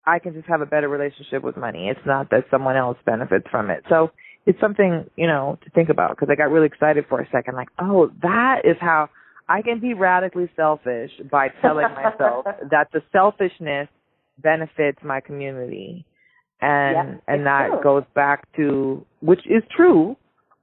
[0.07, 1.89] I can just have a better relationship with money.
[1.89, 3.83] It's not that someone else benefits from it.
[3.89, 4.11] So
[4.47, 7.57] it's something, you know, to think about because I got really excited for a second,
[7.57, 9.09] like, oh, that is how
[9.49, 13.89] I can be radically selfish by telling myself that the selfishness
[14.39, 16.05] benefits my community.
[16.61, 17.83] And and that true.
[17.83, 20.17] goes back to which is true,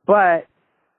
[0.08, 0.48] but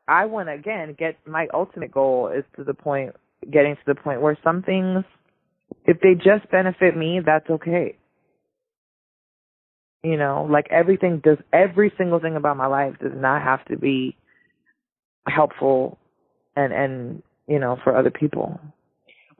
[0.06, 3.16] I want to again get my ultimate goal is to the point
[3.50, 5.04] getting to the point where some things
[5.84, 7.96] if they just benefit me, that's okay.
[10.04, 13.78] You know, like everything does every single thing about my life does not have to
[13.78, 14.14] be
[15.26, 15.98] helpful
[16.56, 18.60] and and you know for other people.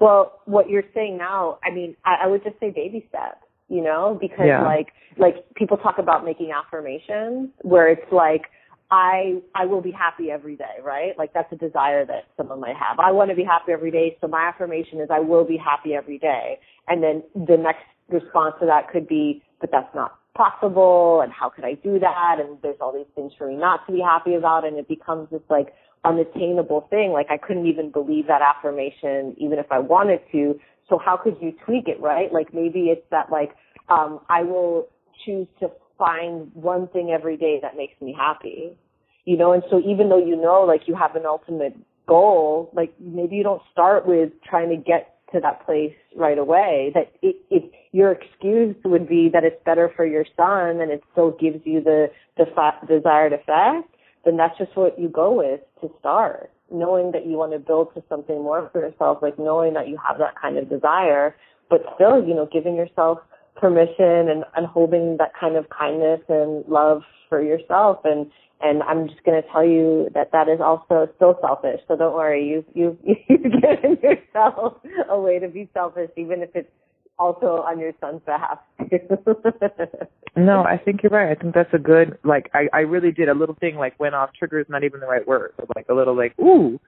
[0.01, 3.83] Well, what you're saying now, I mean, I, I would just say baby steps, you
[3.83, 4.65] know, because Yeah.
[4.65, 8.47] like like people talk about making affirmations where it's like
[8.91, 11.13] I I will be happy every day, right?
[11.19, 12.99] Like that's a desire that someone might have.
[12.99, 15.93] I want to be happy every day, so my affirmation is I will be happy
[15.95, 16.59] every day.
[16.89, 21.49] And then the next response to that could be, but that's not possible and how
[21.49, 22.37] could I do that?
[22.41, 25.31] And there's all these things for me not to be happy about and it becomes
[25.31, 27.13] this like unattainable thing.
[27.13, 30.59] Like I couldn't even believe that affirmation even if I wanted to.
[30.89, 32.33] So how could you tweak it, right?
[32.33, 33.57] Like maybe it's that like,
[33.89, 34.89] um, I will
[35.25, 38.77] choose to find one thing every day that makes me happy.
[39.25, 41.75] You know, and so even though you know like you have an ultimate
[42.07, 46.93] goal, like maybe you don't start with trying to get to that place right away.
[46.95, 51.01] That it, it your excuse would be that it's better for your son and it
[51.13, 53.89] still gives you the the fa- desired effect.
[54.25, 57.95] Then that's just what you go with to start, knowing that you want to build
[57.95, 61.37] to something more for yourself, like knowing that you have that kind of desire,
[61.71, 63.19] but still, you know, giving yourself
[63.55, 68.29] permission and, and holding that kind of kindness and love for yourself and
[68.61, 71.81] and I'm just going to tell you that that is also still selfish.
[71.87, 74.79] So don't worry, you you you've given yourself
[75.09, 76.71] a way to be selfish, even if it's
[77.19, 78.59] also on your son's behalf.
[80.37, 81.31] No, I think you're right.
[81.31, 84.17] I think that's a good like I I really did a little thing like went
[84.17, 85.53] off trigger is not even the right word.
[85.57, 86.81] But like a little like ooh.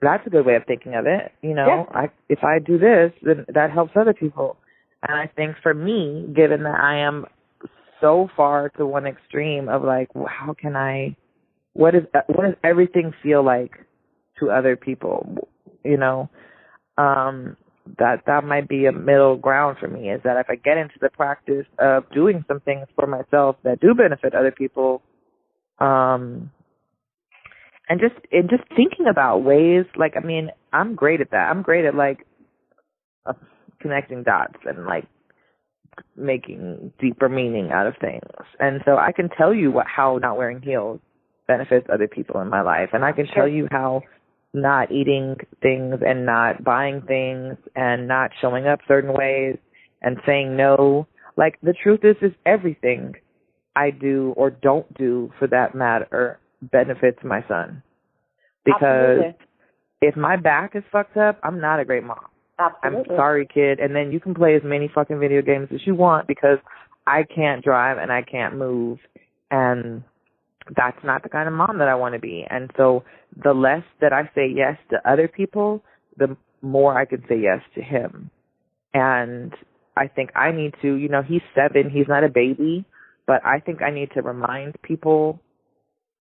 [0.00, 1.32] That's a good way of thinking of it.
[1.42, 2.00] You know, Yeah.
[2.00, 4.56] I if I do this, then that helps other people.
[5.02, 7.26] And I think for me, given that I am
[8.00, 11.16] so far to one extreme of like how can I
[11.72, 13.72] what is what does everything feel like
[14.38, 15.48] to other people,
[15.84, 16.28] you know?
[16.98, 17.56] Um
[17.98, 20.94] that that might be a middle ground for me is that if I get into
[21.00, 25.02] the practice of doing some things for myself that do benefit other people,
[25.78, 26.50] um,
[27.88, 31.50] and just and just thinking about ways like I mean I'm great at that.
[31.50, 32.26] I'm great at like
[33.24, 33.34] uh,
[33.80, 35.06] connecting dots and like
[36.16, 38.22] making deeper meaning out of things.
[38.58, 41.00] And so I can tell you what how not wearing heels
[41.46, 44.02] benefits other people in my life, and I can tell you how
[44.56, 49.56] not eating things and not buying things and not showing up certain ways
[50.02, 51.06] and saying no.
[51.36, 53.14] Like the truth is is everything
[53.76, 57.82] I do or don't do for that matter benefits my son.
[58.64, 59.34] Because Absolutely.
[60.02, 62.18] if my back is fucked up, I'm not a great mom.
[62.58, 63.10] Absolutely.
[63.10, 63.78] I'm sorry, kid.
[63.80, 66.58] And then you can play as many fucking video games as you want because
[67.06, 68.98] I can't drive and I can't move.
[69.50, 70.02] And
[70.74, 72.44] that's not the kind of mom that I want to be.
[72.48, 73.04] And so
[73.42, 75.82] the less that I say yes to other people,
[76.16, 78.30] the more I can say yes to him.
[78.94, 79.52] And
[79.96, 82.84] I think I need to, you know, he's seven, he's not a baby,
[83.26, 85.40] but I think I need to remind people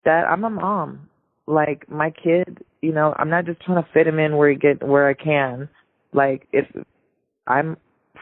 [0.06, 1.10] that I'm a mom.
[1.48, 4.56] Like my kid, you know, I'm not just trying to fit him in where he
[4.58, 5.70] get where I can.
[6.14, 6.66] Like if
[7.48, 7.78] I'm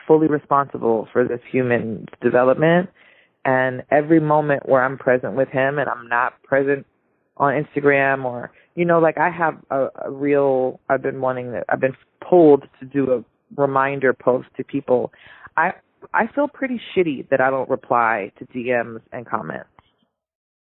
[0.08, 2.90] fully responsible for this human's development
[3.46, 6.88] and every moment where I'm present with him and I'm not present
[7.38, 11.64] on Instagram or you know like I have a, a real I've been wanting to,
[11.70, 11.98] I've been
[12.30, 15.14] pulled to do a reminder post to people.
[15.58, 15.74] I
[16.14, 19.70] I feel pretty shitty that I don't reply to DMs and comments.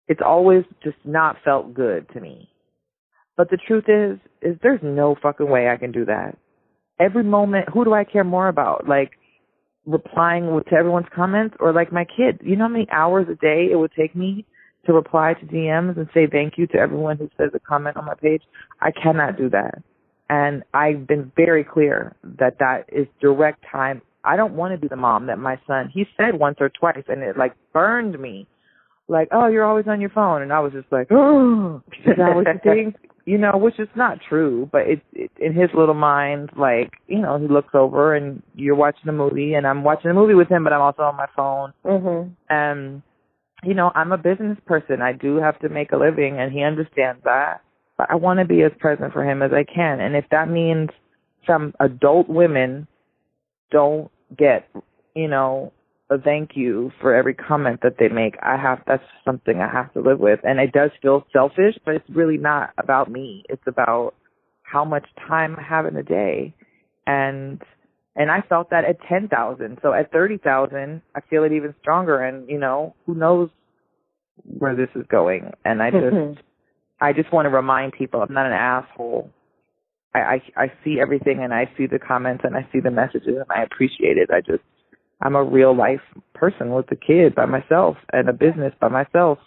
[0.07, 2.49] It's always just not felt good to me.
[3.37, 6.37] But the truth is is there's no fucking way I can do that.
[6.99, 8.87] every moment, who do I care more about?
[8.87, 9.11] Like
[9.85, 12.39] replying to everyone's comments or like my kids?
[12.41, 14.45] You know how many hours a day it would take me
[14.85, 18.05] to reply to DMs and say thank you to everyone who says a comment on
[18.05, 18.43] my page?
[18.81, 19.81] I cannot do that.
[20.29, 24.01] And I've been very clear that that is direct time.
[24.23, 27.03] I don't want to be the mom that my son, he said once or twice
[27.07, 28.47] and it like burned me.
[29.07, 30.41] Like, oh, you're always on your phone.
[30.41, 32.95] And I was just like, oh, is that what you think?
[33.25, 37.19] you know, which is not true, but it, it in his little mind, like, you
[37.19, 40.47] know, he looks over and you're watching a movie and I'm watching a movie with
[40.47, 41.73] him, but I'm also on my phone.
[41.83, 42.31] Mhm.
[42.49, 43.01] And,
[43.63, 45.01] you know, I'm a business person.
[45.01, 47.61] I do have to make a living and he understands that
[47.97, 49.99] but I want to be as present for him as I can.
[49.99, 50.89] And if that means
[51.47, 52.87] some adult women
[53.71, 54.67] don't get,
[55.15, 55.71] you know,
[56.09, 59.91] a thank you for every comment that they make, I have, that's something I have
[59.93, 60.39] to live with.
[60.43, 63.43] And it does feel selfish, but it's really not about me.
[63.49, 64.13] It's about
[64.61, 66.53] how much time I have in a day.
[67.07, 67.61] And,
[68.15, 69.79] and I felt that at 10,000.
[69.81, 72.21] So at 30,000, I feel it even stronger.
[72.21, 73.49] And, you know, who knows
[74.43, 75.51] where this is going.
[75.63, 76.39] And I just, mm-hmm.
[77.01, 79.31] I just want to remind people I'm not an asshole.
[80.13, 83.27] I, I I see everything and I see the comments and I see the messages
[83.35, 84.29] and I appreciate it.
[84.31, 84.63] I just
[85.21, 86.01] I'm a real life
[86.33, 89.39] person with a kid by myself and a business by myself.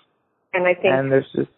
[0.53, 1.51] And I think and there's just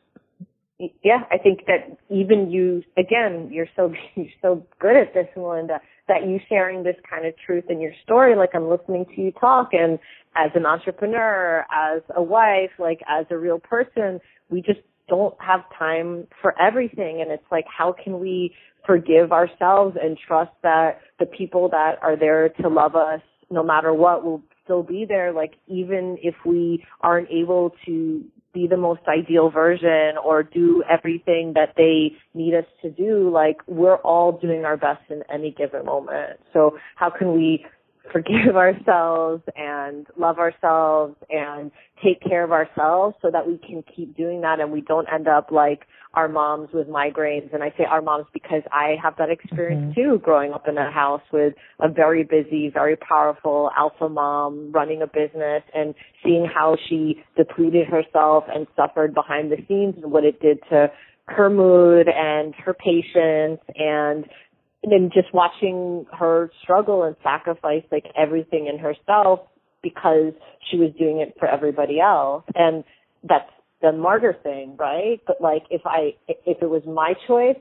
[1.04, 5.80] yeah, I think that even you again, you're so you're so good at this, Melinda,
[6.08, 9.32] that you sharing this kind of truth in your story, like I'm listening to you
[9.32, 9.98] talk and
[10.36, 15.60] as an entrepreneur, as a wife, like as a real person, we just don't have
[15.76, 18.54] time for everything and it's like how can we
[18.86, 23.92] forgive ourselves and trust that the people that are there to love us no matter
[23.92, 25.32] what will still be there.
[25.32, 31.52] Like even if we aren't able to be the most ideal version or do everything
[31.54, 35.84] that they need us to do like we're all doing our best in any given
[35.84, 36.40] moment.
[36.52, 37.64] So how can we
[38.12, 41.70] forgive ourselves and love ourselves and
[42.02, 45.28] take care of ourselves so that we can keep doing that and we don't end
[45.28, 49.30] up like our moms with migraines and I say our moms because I have that
[49.30, 50.12] experience mm-hmm.
[50.12, 55.02] too growing up in a house with a very busy, very powerful alpha mom running
[55.02, 55.94] a business and
[56.24, 60.90] seeing how she depleted herself and suffered behind the scenes and what it did to
[61.26, 64.26] her mood and her patience and
[64.82, 69.40] and just watching her struggle and sacrifice like everything in herself
[69.82, 70.32] because
[70.70, 72.44] she was doing it for everybody else.
[72.54, 72.84] And
[73.22, 73.50] that's
[73.82, 75.20] the martyr thing right?
[75.26, 77.56] But like if i if it was my choice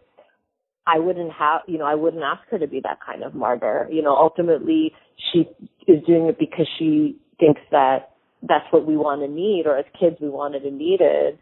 [0.87, 3.87] i wouldn't have you know i wouldn't ask her to be that kind of martyr.
[3.91, 4.93] You know ultimately
[5.31, 5.47] she
[5.87, 8.11] is doing it because she thinks that
[8.43, 11.37] that's what we want and need or as kids we wanted and needed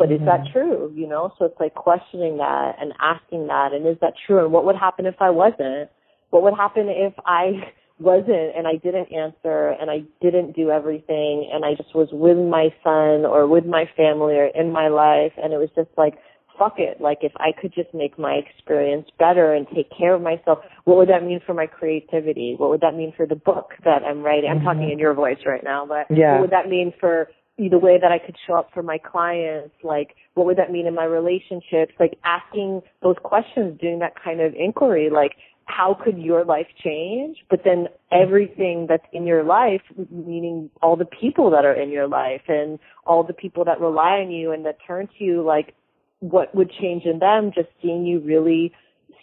[0.00, 0.24] but mm-hmm.
[0.24, 0.52] is that mm-hmm.
[0.52, 0.92] true?
[0.96, 4.42] You know, so it's like questioning that and asking that, and is that true?
[4.42, 5.90] And what would happen if I wasn't?
[6.30, 7.52] What would happen if I
[8.00, 12.38] wasn't and I didn't answer and I didn't do everything and I just was with
[12.38, 16.14] my son or with my family or in my life and it was just like
[16.58, 20.22] fuck it like if I could just make my experience better and take care of
[20.22, 23.72] myself what would that mean for my creativity what would that mean for the book
[23.84, 24.66] that I'm writing I'm mm-hmm.
[24.66, 26.32] talking in your voice right now but yeah.
[26.32, 27.28] what would that mean for
[27.68, 30.86] the way that I could show up for my clients, like what would that mean
[30.86, 35.32] in my relationships, like asking those questions, doing that kind of inquiry, like
[35.66, 37.38] how could your life change?
[37.48, 42.08] But then everything that's in your life, meaning all the people that are in your
[42.08, 45.74] life and all the people that rely on you and that turn to you, like
[46.20, 48.72] what would change in them just seeing you really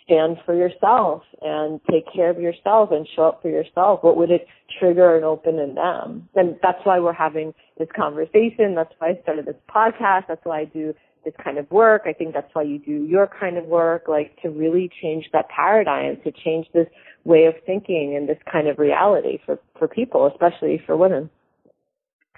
[0.07, 4.03] stand for yourself and take care of yourself and show up for yourself?
[4.03, 4.47] What would it
[4.79, 6.27] trigger and open in them?
[6.35, 8.73] And that's why we're having this conversation.
[8.73, 10.23] That's why I started this podcast.
[10.27, 10.93] That's why I do
[11.25, 12.03] this kind of work.
[12.05, 15.49] I think that's why you do your kind of work, like to really change that
[15.49, 16.87] paradigm, to change this
[17.25, 21.29] way of thinking and this kind of reality for, for people, especially for women.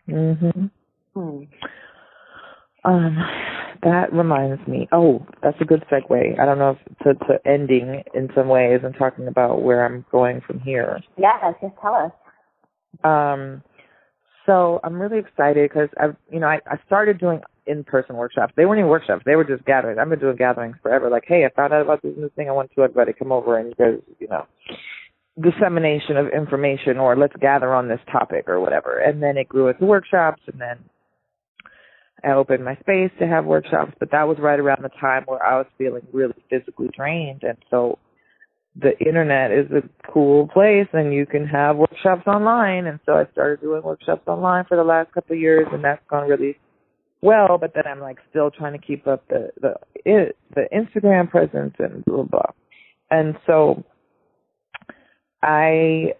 [0.07, 0.71] Mhm.
[1.13, 1.43] Hmm.
[2.85, 3.17] Um,
[3.83, 4.87] that reminds me.
[4.91, 6.39] Oh, that's a good segue.
[6.39, 10.05] I don't know if to, to ending in some ways and talking about where I'm
[10.11, 10.99] going from here.
[11.17, 12.11] Yeah, just tell us.
[13.03, 13.63] Um,
[14.45, 18.53] so I'm really excited because I've, you know, I, I started doing in-person workshops.
[18.57, 19.99] They weren't even workshops; they were just gatherings.
[20.01, 21.09] I've been doing gatherings forever.
[21.09, 22.49] Like, hey, I found out about this new thing.
[22.49, 24.45] I want to everybody come over and you guys, you know,
[25.41, 28.97] dissemination of information or let's gather on this topic or whatever.
[28.97, 30.77] And then it grew into workshops, and then
[32.23, 35.43] I opened my space to have workshops, but that was right around the time where
[35.43, 37.43] I was feeling really physically drained.
[37.43, 37.99] And so
[38.75, 42.85] the internet is a cool place and you can have workshops online.
[42.87, 46.01] And so I started doing workshops online for the last couple of years and that's
[46.09, 46.57] gone really
[47.21, 49.75] well, but then I'm like still trying to keep up the, the,
[50.55, 52.51] the Instagram presence and blah, blah.
[53.11, 53.83] And so
[55.41, 56.13] I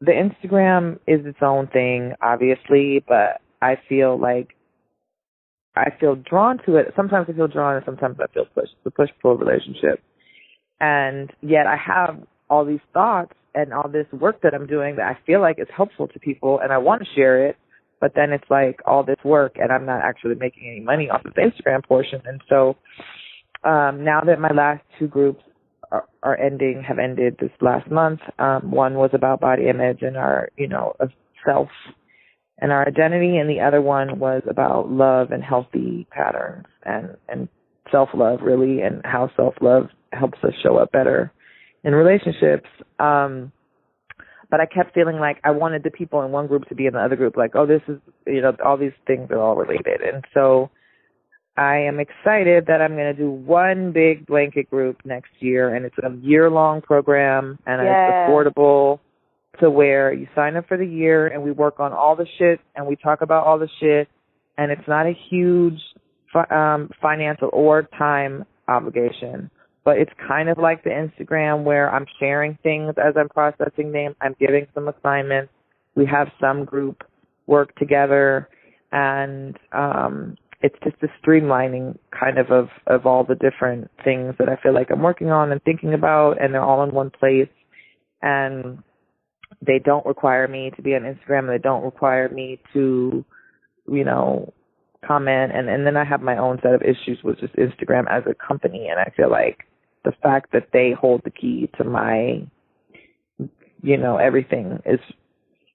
[0.00, 4.55] the Instagram is its own thing, obviously, but I feel like
[5.76, 6.92] I feel drawn to it.
[6.96, 8.74] Sometimes I feel drawn, and sometimes I feel pushed.
[8.84, 10.02] A push pull relationship,
[10.80, 12.18] and yet I have
[12.48, 15.68] all these thoughts and all this work that I'm doing that I feel like is
[15.74, 17.56] helpful to people, and I want to share it.
[17.98, 21.24] But then it's like all this work, and I'm not actually making any money off
[21.24, 22.20] of the Instagram portion.
[22.26, 22.76] And so
[23.64, 25.42] um, now that my last two groups
[25.90, 28.20] are, are ending, have ended this last month.
[28.38, 30.94] Um, one was about body image and our, you know,
[31.46, 31.68] self
[32.58, 37.48] and our identity, and the other one was about love and healthy patterns and and
[37.90, 41.32] self love really, and how self love helps us show up better
[41.84, 42.68] in relationships.
[42.98, 43.52] Um,
[44.50, 46.92] but I kept feeling like I wanted the people in one group to be in
[46.92, 50.00] the other group, like, oh, this is, you know, all these things are all related,
[50.02, 50.70] and so
[51.56, 55.86] I am excited that I'm going to do one big blanket group next year, and
[55.86, 57.88] it's a year long program, and yes.
[57.88, 59.00] it's affordable
[59.60, 62.60] to where you sign up for the year, and we work on all the shit,
[62.74, 64.08] and we talk about all the shit,
[64.58, 65.80] and it's not a huge
[66.50, 69.50] um, financial or time obligation,
[69.84, 74.14] but it's kind of like the Instagram where I'm sharing things as I'm processing them.
[74.20, 75.52] I'm giving some assignments.
[75.94, 77.04] We have some group
[77.46, 78.48] work together,
[78.92, 84.48] and um it's just a streamlining kind of of of all the different things that
[84.48, 87.48] I feel like I'm working on and thinking about, and they're all in one place,
[88.22, 88.82] and
[89.64, 91.40] they don't require me to be on Instagram.
[91.40, 93.24] And they don't require me to,
[93.90, 94.52] you know,
[95.06, 95.52] comment.
[95.54, 98.34] And and then I have my own set of issues with just Instagram as a
[98.34, 99.64] company, and I feel like
[100.04, 102.46] the fact that they hold the key to my,
[103.82, 105.00] you know, everything is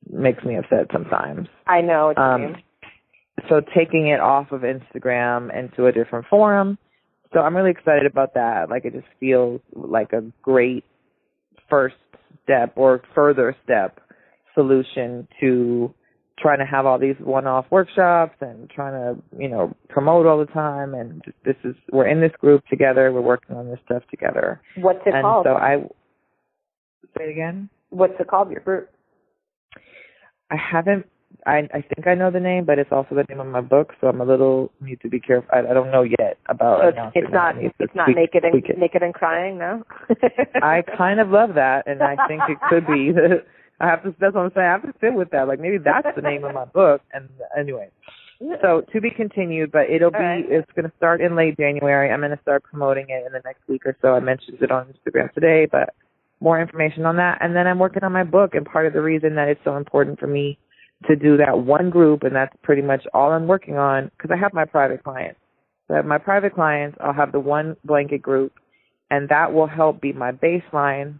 [0.09, 1.47] makes me upset sometimes.
[1.67, 2.55] I know Um,
[3.49, 6.78] so taking it off of Instagram into a different forum.
[7.34, 8.69] So I'm really excited about that.
[8.69, 10.84] Like it just feels like a great
[11.69, 11.95] first
[12.44, 14.00] step or further step
[14.54, 15.94] solution to
[16.39, 20.52] trying to have all these one-off workshops and trying to, you know, promote all the
[20.52, 24.62] time and this is we're in this group together, we're working on this stuff together.
[24.78, 25.46] What's it and called?
[25.46, 25.84] so I
[27.18, 27.70] say it again.
[27.89, 28.50] What's it called?
[28.50, 28.89] Your group?
[30.50, 31.06] I haven't.
[31.45, 33.93] I I think I know the name, but it's also the name of my book,
[33.99, 35.49] so I'm a little need to be careful.
[35.51, 36.82] I, I don't know yet about.
[36.82, 37.55] So it's, it's not.
[37.57, 38.77] It's not naked and it.
[38.77, 39.57] naked and crying.
[39.57, 39.84] No.
[40.61, 43.11] I kind of love that, and I think it could be.
[43.79, 44.15] I have to.
[44.19, 44.67] That's what I'm saying.
[44.67, 45.47] I have to sit with that.
[45.47, 47.01] Like maybe that's the name of my book.
[47.13, 47.89] And anyway,
[48.39, 48.91] so mm.
[48.91, 50.17] to be continued, but it'll be.
[50.17, 50.45] All right.
[50.47, 52.11] It's going to start in late January.
[52.11, 54.09] I'm going to start promoting it in the next week or so.
[54.09, 55.95] I mentioned it on Instagram today, but
[56.39, 57.38] more information on that.
[57.41, 59.77] And then I'm working on my book, and part of the reason that it's so
[59.77, 60.59] important for me
[61.08, 64.39] to do that one group, and that's pretty much all I'm working on, because I
[64.39, 65.39] have my private clients.
[65.88, 66.97] So I have my private clients.
[67.02, 68.54] I'll have the one blanket group,
[69.10, 71.20] and that will help be my baseline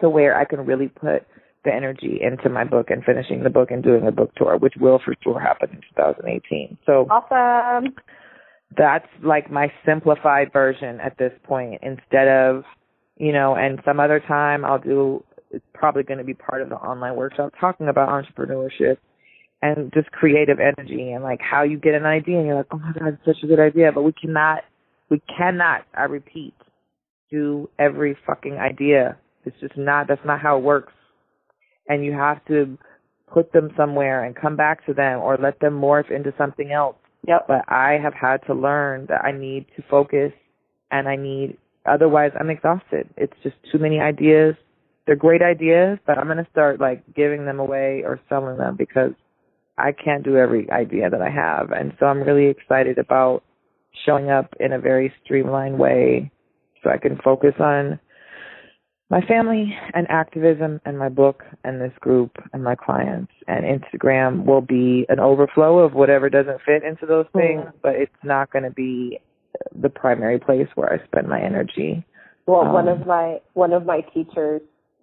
[0.00, 1.26] to where I can really put
[1.64, 4.74] the energy into my book and finishing the book and doing a book tour, which
[4.78, 6.78] will for sure happen in 2018.
[6.86, 7.94] So awesome.
[8.76, 12.64] that's like my simplified version at this point instead of
[13.16, 15.22] you know and some other time i'll do
[15.56, 18.98] it's probably going to be part of the online workshop talking about entrepreneurship
[19.62, 22.78] and just creative energy and like how you get an idea and you're like oh
[22.78, 24.60] my god it's such a good idea but we cannot
[25.10, 26.54] we cannot i repeat
[27.30, 30.92] do every fucking idea it's just not that's not how it works
[31.88, 32.76] and you have to
[33.32, 36.96] put them somewhere and come back to them or let them morph into something else
[37.26, 37.46] Yep.
[37.48, 40.32] but I have had to learn that I need to focus
[40.90, 43.08] and I need otherwise I'm exhausted.
[43.16, 44.54] It's just too many ideas.
[45.06, 48.76] They're great ideas, but I'm going to start like giving them away or selling them
[48.76, 49.12] because
[49.78, 51.70] I can't do every idea that I have.
[51.70, 53.42] And so I'm really excited about
[54.04, 56.30] showing up in a very streamlined way
[56.82, 57.98] so I can focus on
[59.08, 64.44] my family and activism and my book and this group and my clients and Instagram
[64.44, 68.64] will be an overflow of whatever doesn't fit into those things, but it's not going
[68.64, 69.20] to be
[69.80, 72.04] the primary place where I spend my energy.
[72.46, 74.60] Well, one Um, of my one of my teachers,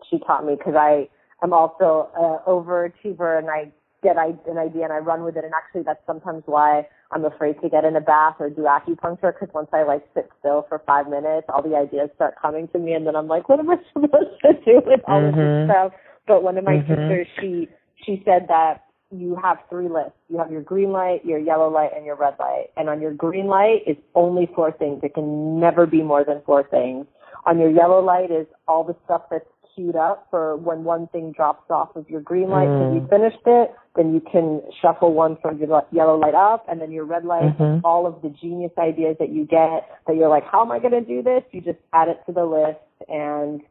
[0.09, 1.09] she taught me because I
[1.43, 3.71] am also an overachiever and I
[4.03, 5.45] get an idea and I run with it.
[5.45, 9.33] And actually, that's sometimes why I'm afraid to get in a bath or do acupuncture
[9.33, 12.79] because once I like sit still for five minutes, all the ideas start coming to
[12.79, 15.37] me, and then I'm like, what am I supposed to do with all of Mhm.
[15.37, 15.93] this stuff?
[16.27, 17.07] But one of my Mhm.
[17.07, 20.17] teachers, she she said that you have three lists.
[20.27, 22.71] You have your green light, your yellow light, and your red light.
[22.75, 25.03] And on your green light is only four things.
[25.03, 27.05] It can never be more than four things.
[27.45, 29.45] On your yellow light is all the stuff that's
[29.75, 33.01] queued up for when one thing drops off of your green light because Mm.
[33.01, 33.73] you finished it.
[33.95, 37.57] Then you can shuffle one from your yellow light up, and then your red light,
[37.57, 37.81] Mhm.
[37.83, 40.93] all of the genius ideas that you get that you're like, how am I going
[40.93, 41.43] to do this?
[41.51, 43.61] You just add it to the list, and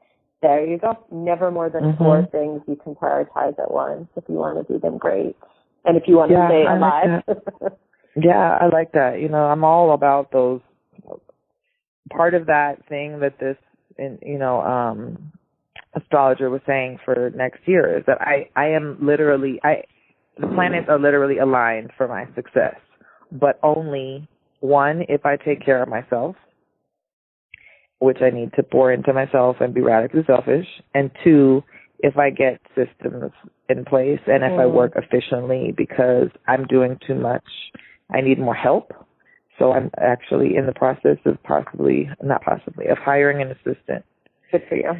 [0.43, 0.99] There you go.
[1.13, 2.03] Never more than mm-hmm.
[2.03, 5.37] four things you can prioritize at once if you want to do them great.
[5.85, 7.23] And if you want yeah, to stay alive.
[7.61, 7.73] Like
[8.17, 9.21] yeah, I like that.
[9.21, 10.61] You know, I'm all about those
[12.11, 13.57] part of that thing that this
[13.99, 15.33] you know, um
[15.95, 19.83] astrologer was saying for next year is that I I am literally I
[20.39, 22.77] the planets are literally aligned for my success,
[23.31, 24.29] but only
[24.61, 26.37] one if I take care of myself,
[27.99, 31.63] which I need to pour into myself and be radically selfish, and two
[31.99, 33.33] if I get systems
[33.69, 34.61] in place and if mm.
[34.61, 37.45] I work efficiently because I'm doing too much,
[38.11, 38.93] I need more help.
[39.59, 44.05] So I'm actually in the process of possibly, not possibly, of hiring an assistant.
[44.51, 44.93] Good for you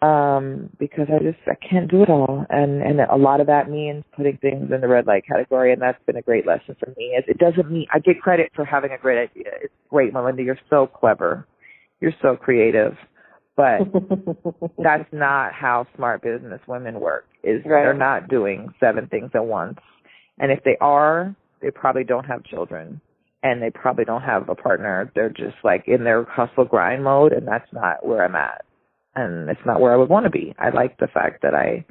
[0.00, 3.68] um because I just I can't do it all and and a lot of that
[3.68, 6.90] means putting things in the red light category and that's been a great lesson for
[6.96, 7.16] me.
[7.16, 9.50] It, it doesn't mean I get credit for having a great idea.
[9.60, 10.42] It's great, Melinda.
[10.44, 11.48] You're so clever.
[12.00, 12.92] You're so creative.
[13.56, 13.80] But
[14.78, 17.26] that's not how smart business women work.
[17.42, 17.82] Is right.
[17.82, 19.78] they're not doing seven things at once.
[20.38, 23.00] And if they are, they probably don't have children
[23.42, 25.10] and they probably don't have a partner.
[25.16, 28.64] They're just like in their hustle grind mode and that's not where I'm at
[29.18, 30.54] and it's not where I would want to be.
[30.58, 31.84] I like the fact that I,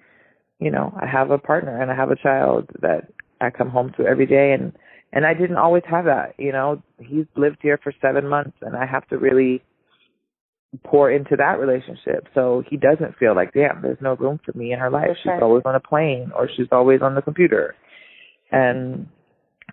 [0.59, 3.07] you know, I have a partner and I have a child that
[3.41, 4.73] I come home to every day and
[5.13, 6.83] and I didn't always have that, you know.
[6.99, 9.63] He's lived here for 7 months and I have to really
[10.83, 14.73] pour into that relationship so he doesn't feel like damn there's no room for me
[14.73, 17.73] in her life she's always on a plane or she's always on the computer
[18.51, 19.07] and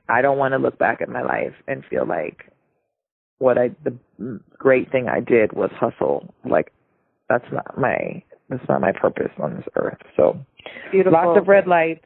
[0.09, 2.51] i don't want to look back at my life and feel like
[3.39, 6.73] what i the great thing i did was hustle like
[7.29, 9.99] that's not my that's not my purpose on this earth.
[10.17, 10.39] So
[10.91, 11.13] Beautiful.
[11.13, 12.05] lots of red lights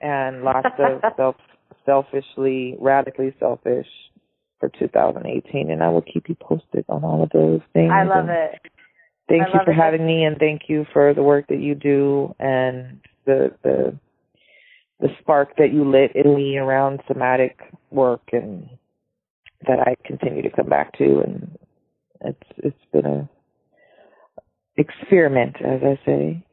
[0.00, 1.36] and lots of self
[1.84, 3.86] selfishly radically selfish
[4.60, 7.90] for 2018 and I will keep you posted on all of those things.
[7.92, 8.60] I love it.
[9.28, 9.76] Thank I you for it.
[9.76, 13.98] having me and thank you for the work that you do and the the
[15.00, 18.68] the spark that you lit in me around somatic work and
[19.66, 21.58] that I continue to come back to and
[22.20, 23.28] it's it's been a
[24.76, 26.44] experiment, as I say.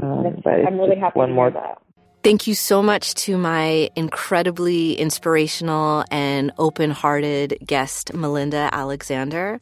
[0.00, 1.50] Um, but I'm really happy one to more.
[1.50, 1.78] hear that.
[2.22, 9.58] Thank you so much to my incredibly inspirational and open hearted guest, Melinda Alexander.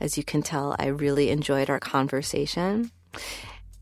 [0.00, 2.92] As you can tell, I really enjoyed our conversation.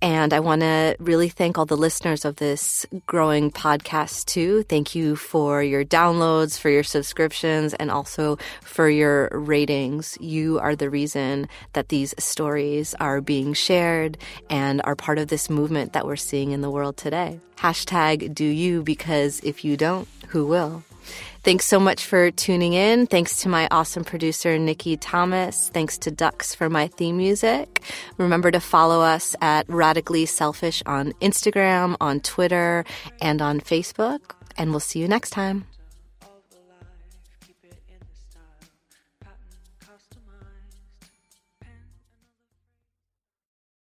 [0.03, 4.65] And I want to really thank all the listeners of this growing podcast too.
[4.65, 10.19] Thank you for your downloads, for your subscriptions, and also for your ratings.
[10.21, 14.19] You are the reason that these stories are being shared
[14.51, 17.39] and are part of this movement that we're seeing in the world today.
[17.59, 20.83] Hashtag do you because if you don't, who will?
[21.45, 23.09] Thanks so much for tuning in.
[23.09, 25.71] Thanks to my awesome producer, Nikki Thomas.
[25.71, 27.83] Thanks to Ducks for my theme music.
[28.17, 32.85] Remember to follow us at Radically Selfish on Instagram, on Twitter,
[33.21, 34.21] and on Facebook.
[34.57, 35.65] And we'll see you next time.